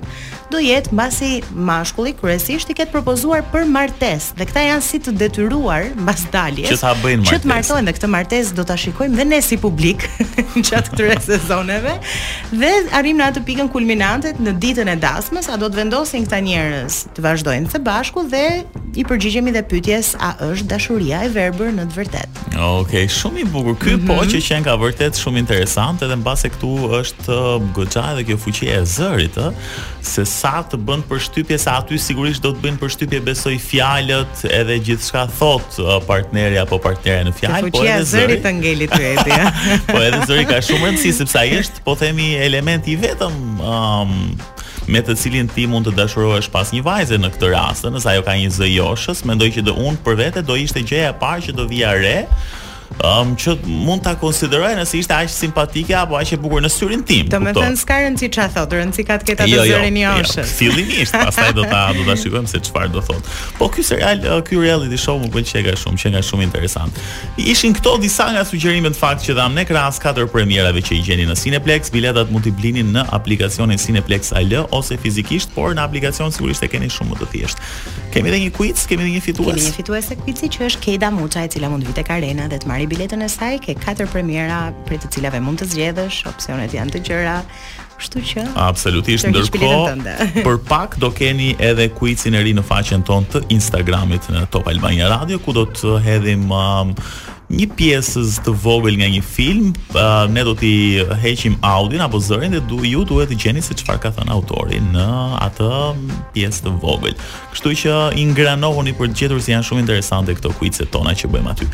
do 0.52 0.60
jetë 0.62 0.92
mbasi 0.94 1.32
mashkulli 1.56 2.14
kryesisht 2.20 2.70
i 2.70 2.76
ketë 2.78 2.94
propozuar 2.94 3.42
për 3.54 3.66
martesë 3.72 4.38
dhe 4.38 4.46
këta 4.52 4.66
janë 4.68 4.86
si 4.86 5.00
të 5.02 5.16
detyruar 5.24 5.88
mbas 5.98 6.28
daljes. 6.34 6.70
Që 6.70 6.78
ta 6.84 6.92
bëjnë 7.02 7.18
martesë. 7.18 7.32
Që 7.32 7.42
të 7.42 7.50
martohen 7.50 7.90
dhe 7.90 7.96
këtë 7.98 8.12
martesë 8.18 8.58
do 8.60 8.68
ta 8.70 8.78
shikojmë 8.84 9.18
dhe 9.18 9.26
ne 9.32 9.40
si 9.48 9.58
publik 9.64 10.06
gjatë 10.68 10.84
këtyre 10.92 11.18
sezoneve 11.32 11.96
dhe 12.52 12.72
arrim 13.00 13.18
në 13.24 13.32
atë 13.32 13.46
pikën 13.48 13.72
kulminante 13.74 14.36
në 14.38 14.54
ditën 14.62 14.92
e 14.94 14.98
dasmës, 15.02 15.50
a 15.50 15.58
do 15.58 15.72
të 15.72 15.85
vendosin 15.86 16.24
këta 16.26 16.40
njerëz 16.46 16.96
të 17.16 17.22
vazhdojnë 17.26 17.70
së 17.74 17.80
bashku 17.86 18.24
dhe 18.30 18.42
i 18.98 19.04
përgjigjemi 19.06 19.52
dhe 19.54 19.62
pyetjes 19.70 20.14
a 20.24 20.32
është 20.48 20.68
dashuria 20.72 21.20
e 21.28 21.32
verbër 21.34 21.74
në 21.76 21.84
të 21.92 21.98
vërtetë. 22.00 22.44
Okej, 22.54 22.78
okay, 22.82 23.04
shumë 23.12 23.42
i 23.42 23.46
bukur. 23.52 23.76
Ky 23.82 23.92
mm 23.96 24.02
-hmm. 24.02 24.08
po 24.08 24.24
që 24.32 24.40
kanë 24.48 24.64
ka 24.66 24.76
vërtet 24.82 25.20
shumë 25.20 25.40
interesant 25.44 26.02
edhe 26.02 26.16
mbase 26.16 26.50
këtu 26.50 26.72
është 27.02 27.38
goxha 27.76 28.04
edhe 28.14 28.24
kjo 28.30 28.38
fuqi 28.44 28.66
e 28.72 28.80
zërit, 28.96 29.36
ë, 29.36 29.52
se 30.02 30.26
sa 30.26 30.64
të 30.72 30.76
bën 30.88 31.02
përshtypje 31.10 31.58
sa 31.58 31.72
aty 31.82 31.98
sigurisht 32.00 32.42
do 32.44 32.50
të 32.56 32.60
bëjnë 32.64 32.80
përshtypje 32.82 33.20
besoj 33.22 33.56
fjalët 33.70 34.36
edhe 34.60 34.76
gjithçka 34.86 35.28
thot 35.40 35.68
partneri 36.08 36.58
apo 36.60 36.78
partnera 36.80 37.30
në 37.30 37.34
fjalë, 37.40 37.62
po 37.72 37.84
edhe 37.84 38.00
zërit, 38.00 38.14
zërit 38.14 38.44
të 38.46 38.52
ngelit 38.60 38.92
ty 38.98 39.04
eti. 39.14 39.32
po 39.94 39.98
edhe 40.08 40.20
zëri 40.30 40.46
ka 40.50 40.58
shumë 40.66 40.84
rëndësi 40.88 41.14
sepse 41.14 41.38
ai 41.40 41.50
është, 41.60 41.78
po 41.86 41.96
themi, 42.00 42.34
elementi 42.48 42.96
vetëm 42.98 43.34
um, 43.60 44.16
me 44.94 45.02
të 45.02 45.16
cilin 45.18 45.48
ti 45.50 45.66
mund 45.70 45.88
të 45.88 45.96
dashurohesh 45.98 46.50
pas 46.54 46.70
një 46.76 46.84
vajze 46.86 47.18
në 47.18 47.32
këtë 47.36 47.50
rast, 47.56 47.88
nëse 47.90 48.10
ajo 48.12 48.24
ka 48.28 48.36
një 48.38 48.52
zë 48.54 48.70
joshës, 48.76 49.24
mendoj 49.26 49.50
që 49.58 49.64
do 49.68 49.74
un 49.82 49.98
për 50.06 50.20
vete 50.22 50.44
do 50.46 50.58
ishte 50.62 50.84
gjëja 50.86 51.10
e 51.14 51.18
parë 51.24 51.46
që 51.48 51.56
do 51.58 51.66
vija 51.72 51.94
re, 52.02 52.16
Um, 53.04 53.34
që 53.36 53.58
mund 53.68 54.06
ta 54.06 54.14
konsiderojnë 54.20 54.86
se 54.88 55.02
ishte 55.02 55.12
aq 55.14 55.28
simpatike 55.30 55.92
apo 56.00 56.16
aq 56.16 56.30
e 56.38 56.38
bukur 56.40 56.62
në 56.64 56.70
syrin 56.72 57.02
tim. 57.06 57.28
Do 57.28 57.42
të 57.44 57.52
them 57.58 57.74
se 57.78 57.84
ka 57.90 57.98
rëndsi 58.00 58.30
çfarë 58.32 58.54
thot, 58.56 58.76
rëndsi 58.78 59.04
ka 59.08 59.18
të 59.20 59.28
ketë 59.30 59.48
jo, 59.50 59.64
atë 59.66 59.70
jo, 59.70 59.80
zërin 59.82 59.98
e 60.00 60.04
jo, 60.06 60.14
Joshës. 60.22 60.38
Jo, 60.54 60.56
Fillimisht, 60.60 61.16
pastaj 61.18 61.50
do 61.58 61.66
ta 61.70 61.82
do 61.98 62.06
ta 62.08 62.16
shikojmë 62.22 62.52
se 62.54 62.62
çfarë 62.70 62.94
do 62.96 63.04
thot. 63.04 63.32
Po 63.58 63.68
ky 63.74 63.84
serial, 63.86 64.24
uh, 64.30 64.40
ky 64.48 64.58
reality 64.62 65.00
show 65.02 65.18
më 65.20 65.28
pëlqej 65.34 65.66
ka 65.68 65.74
shumë, 65.82 66.00
që 66.06 66.14
nga 66.14 66.22
shumë 66.30 66.48
interesant. 66.48 67.02
Ishin 67.42 67.76
këto 67.82 67.98
disa 68.06 68.30
nga 68.32 68.46
sugjerimet 68.48 68.96
fakt 69.00 69.28
që 69.28 69.36
dham 69.42 69.58
ne 69.60 69.66
krahas 69.68 70.00
katër 70.02 70.30
premierave 70.32 70.86
që 70.86 70.96
i 70.96 71.02
gjeni 71.10 71.28
në 71.28 71.36
Cineplex, 71.42 71.92
biletat 71.94 72.32
mund 72.32 72.48
t'i 72.48 72.56
blini 72.56 72.86
në 72.94 73.04
aplikacionin 73.18 73.82
Cineplex 73.82 74.32
AL 74.40 74.62
ose 74.72 74.98
fizikisht, 75.02 75.52
por 75.58 75.76
në 75.76 75.84
aplikacion 75.84 76.32
sigurisht 76.36 76.64
e 76.64 76.72
keni 76.72 76.88
shumë 76.94 77.12
më 77.18 77.22
të 77.26 77.30
thjesht. 77.36 77.66
Kemi 78.16 78.32
edhe 78.32 78.46
një 78.46 78.54
quiz, 78.56 78.86
kemi 78.88 79.04
edhe 79.04 79.18
një 79.18 79.24
fitues. 79.26 79.52
Kemë 79.52 79.64
një 79.68 79.76
fituese 79.82 80.16
Kpici 80.24 80.48
që 80.56 80.66
është 80.70 80.84
Keda 80.86 81.10
Muça 81.12 81.44
e 81.44 81.50
cila 81.52 81.68
mund 81.74 81.84
vitë 81.84 82.06
arena 82.16 82.46
dhe 82.48 82.62
të 82.62 82.70
marrë 82.70 82.85
biletën 82.88 83.22
e 83.26 83.30
saj 83.32 83.58
ke 83.66 83.76
katër 83.82 84.10
premiera 84.12 84.68
për 84.90 85.00
të 85.04 85.10
cilave 85.18 85.40
mund 85.44 85.62
të 85.62 85.68
zgjedhësh, 85.74 86.22
opsionet 86.32 86.74
janë 86.76 86.96
të 86.98 87.04
gjëra. 87.10 87.40
Kështu 87.96 88.22
që 88.30 88.42
absolutisht 88.60 89.30
ndërkohë 89.30 90.16
për 90.48 90.58
pak 90.68 90.98
do 91.00 91.08
keni 91.16 91.54
edhe 91.64 91.88
kuicin 91.96 92.36
e 92.36 92.42
ri 92.44 92.52
në 92.58 92.66
faqen 92.68 93.06
tonë 93.08 93.32
të 93.32 93.42
Instagramit 93.56 94.28
në 94.36 94.46
Top 94.52 94.68
Albania 94.72 95.08
Radio 95.14 95.40
ku 95.40 95.54
do 95.56 95.64
të 95.72 95.96
hedhim 96.04 96.44
um, 96.52 96.92
një 97.52 97.68
pjesës 97.78 98.40
të 98.46 98.54
vogël 98.64 98.96
nga 99.00 99.08
një 99.14 99.22
film, 99.22 99.72
uh, 99.96 100.26
ne 100.32 100.42
do 100.48 100.56
t'i 100.58 101.04
heqim 101.22 101.58
audin 101.66 102.02
apo 102.06 102.18
zërin 102.22 102.56
dhe 102.56 102.62
du, 102.70 102.80
ju 102.88 103.04
duhet 103.06 103.30
të 103.32 103.38
gjeni 103.44 103.62
se 103.62 103.76
çfarë 103.78 104.02
ka 104.06 104.12
thënë 104.18 104.34
autori 104.34 104.80
në 104.92 105.06
atë 105.46 105.70
pjesë 106.34 106.66
të 106.66 106.74
vogël. 106.82 107.16
Kështu 107.54 107.74
që 107.84 107.98
ingranohuni 108.24 108.96
për 108.98 109.12
të 109.14 109.22
gjetur 109.22 109.42
se 109.42 109.50
si 109.50 109.54
janë 109.54 109.68
shumë 109.70 109.86
interesante 109.86 110.34
këto 110.40 110.56
quizet 110.60 110.90
tona 110.94 111.14
që 111.18 111.30
bëjmë 111.36 111.54
aty. 111.54 111.70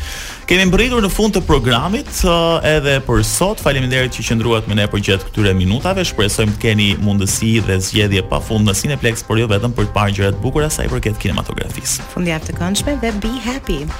Kemi 0.50 0.68
mbërritur 0.68 1.04
në 1.06 1.10
fund 1.12 1.36
të 1.38 1.44
programit 1.48 2.10
uh, 2.28 2.60
edhe 2.68 2.98
për 3.06 3.22
sot. 3.24 3.62
Faleminderit 3.64 4.12
që 4.16 4.26
qëndruat 4.28 4.68
me 4.68 4.76
ne 4.76 4.86
për 4.92 5.02
gjatë 5.08 5.30
këtyre 5.30 5.54
minutave. 5.56 6.04
Shpresojmë 6.08 6.56
të 6.56 6.62
keni 6.66 6.90
mundësi 7.02 7.54
dhe 7.66 7.80
zgjedhje 7.80 8.26
fund 8.42 8.66
në 8.68 8.72
Cineplex, 8.76 9.22
por 9.24 9.38
jo 9.40 9.46
vetëm 9.48 9.72
për 9.76 9.86
të 9.88 9.94
parë 9.94 10.16
gjëra 10.16 10.32
të 10.34 10.42
bukura 10.42 10.68
sa 10.70 10.82
i 10.84 10.90
përket 10.90 11.20
kinematografisë. 11.22 12.02
Fundjavë 12.12 12.50
të 12.50 12.58
këndshme 12.58 12.98
dhe 13.04 13.14
be 13.22 13.34
happy. 13.46 13.92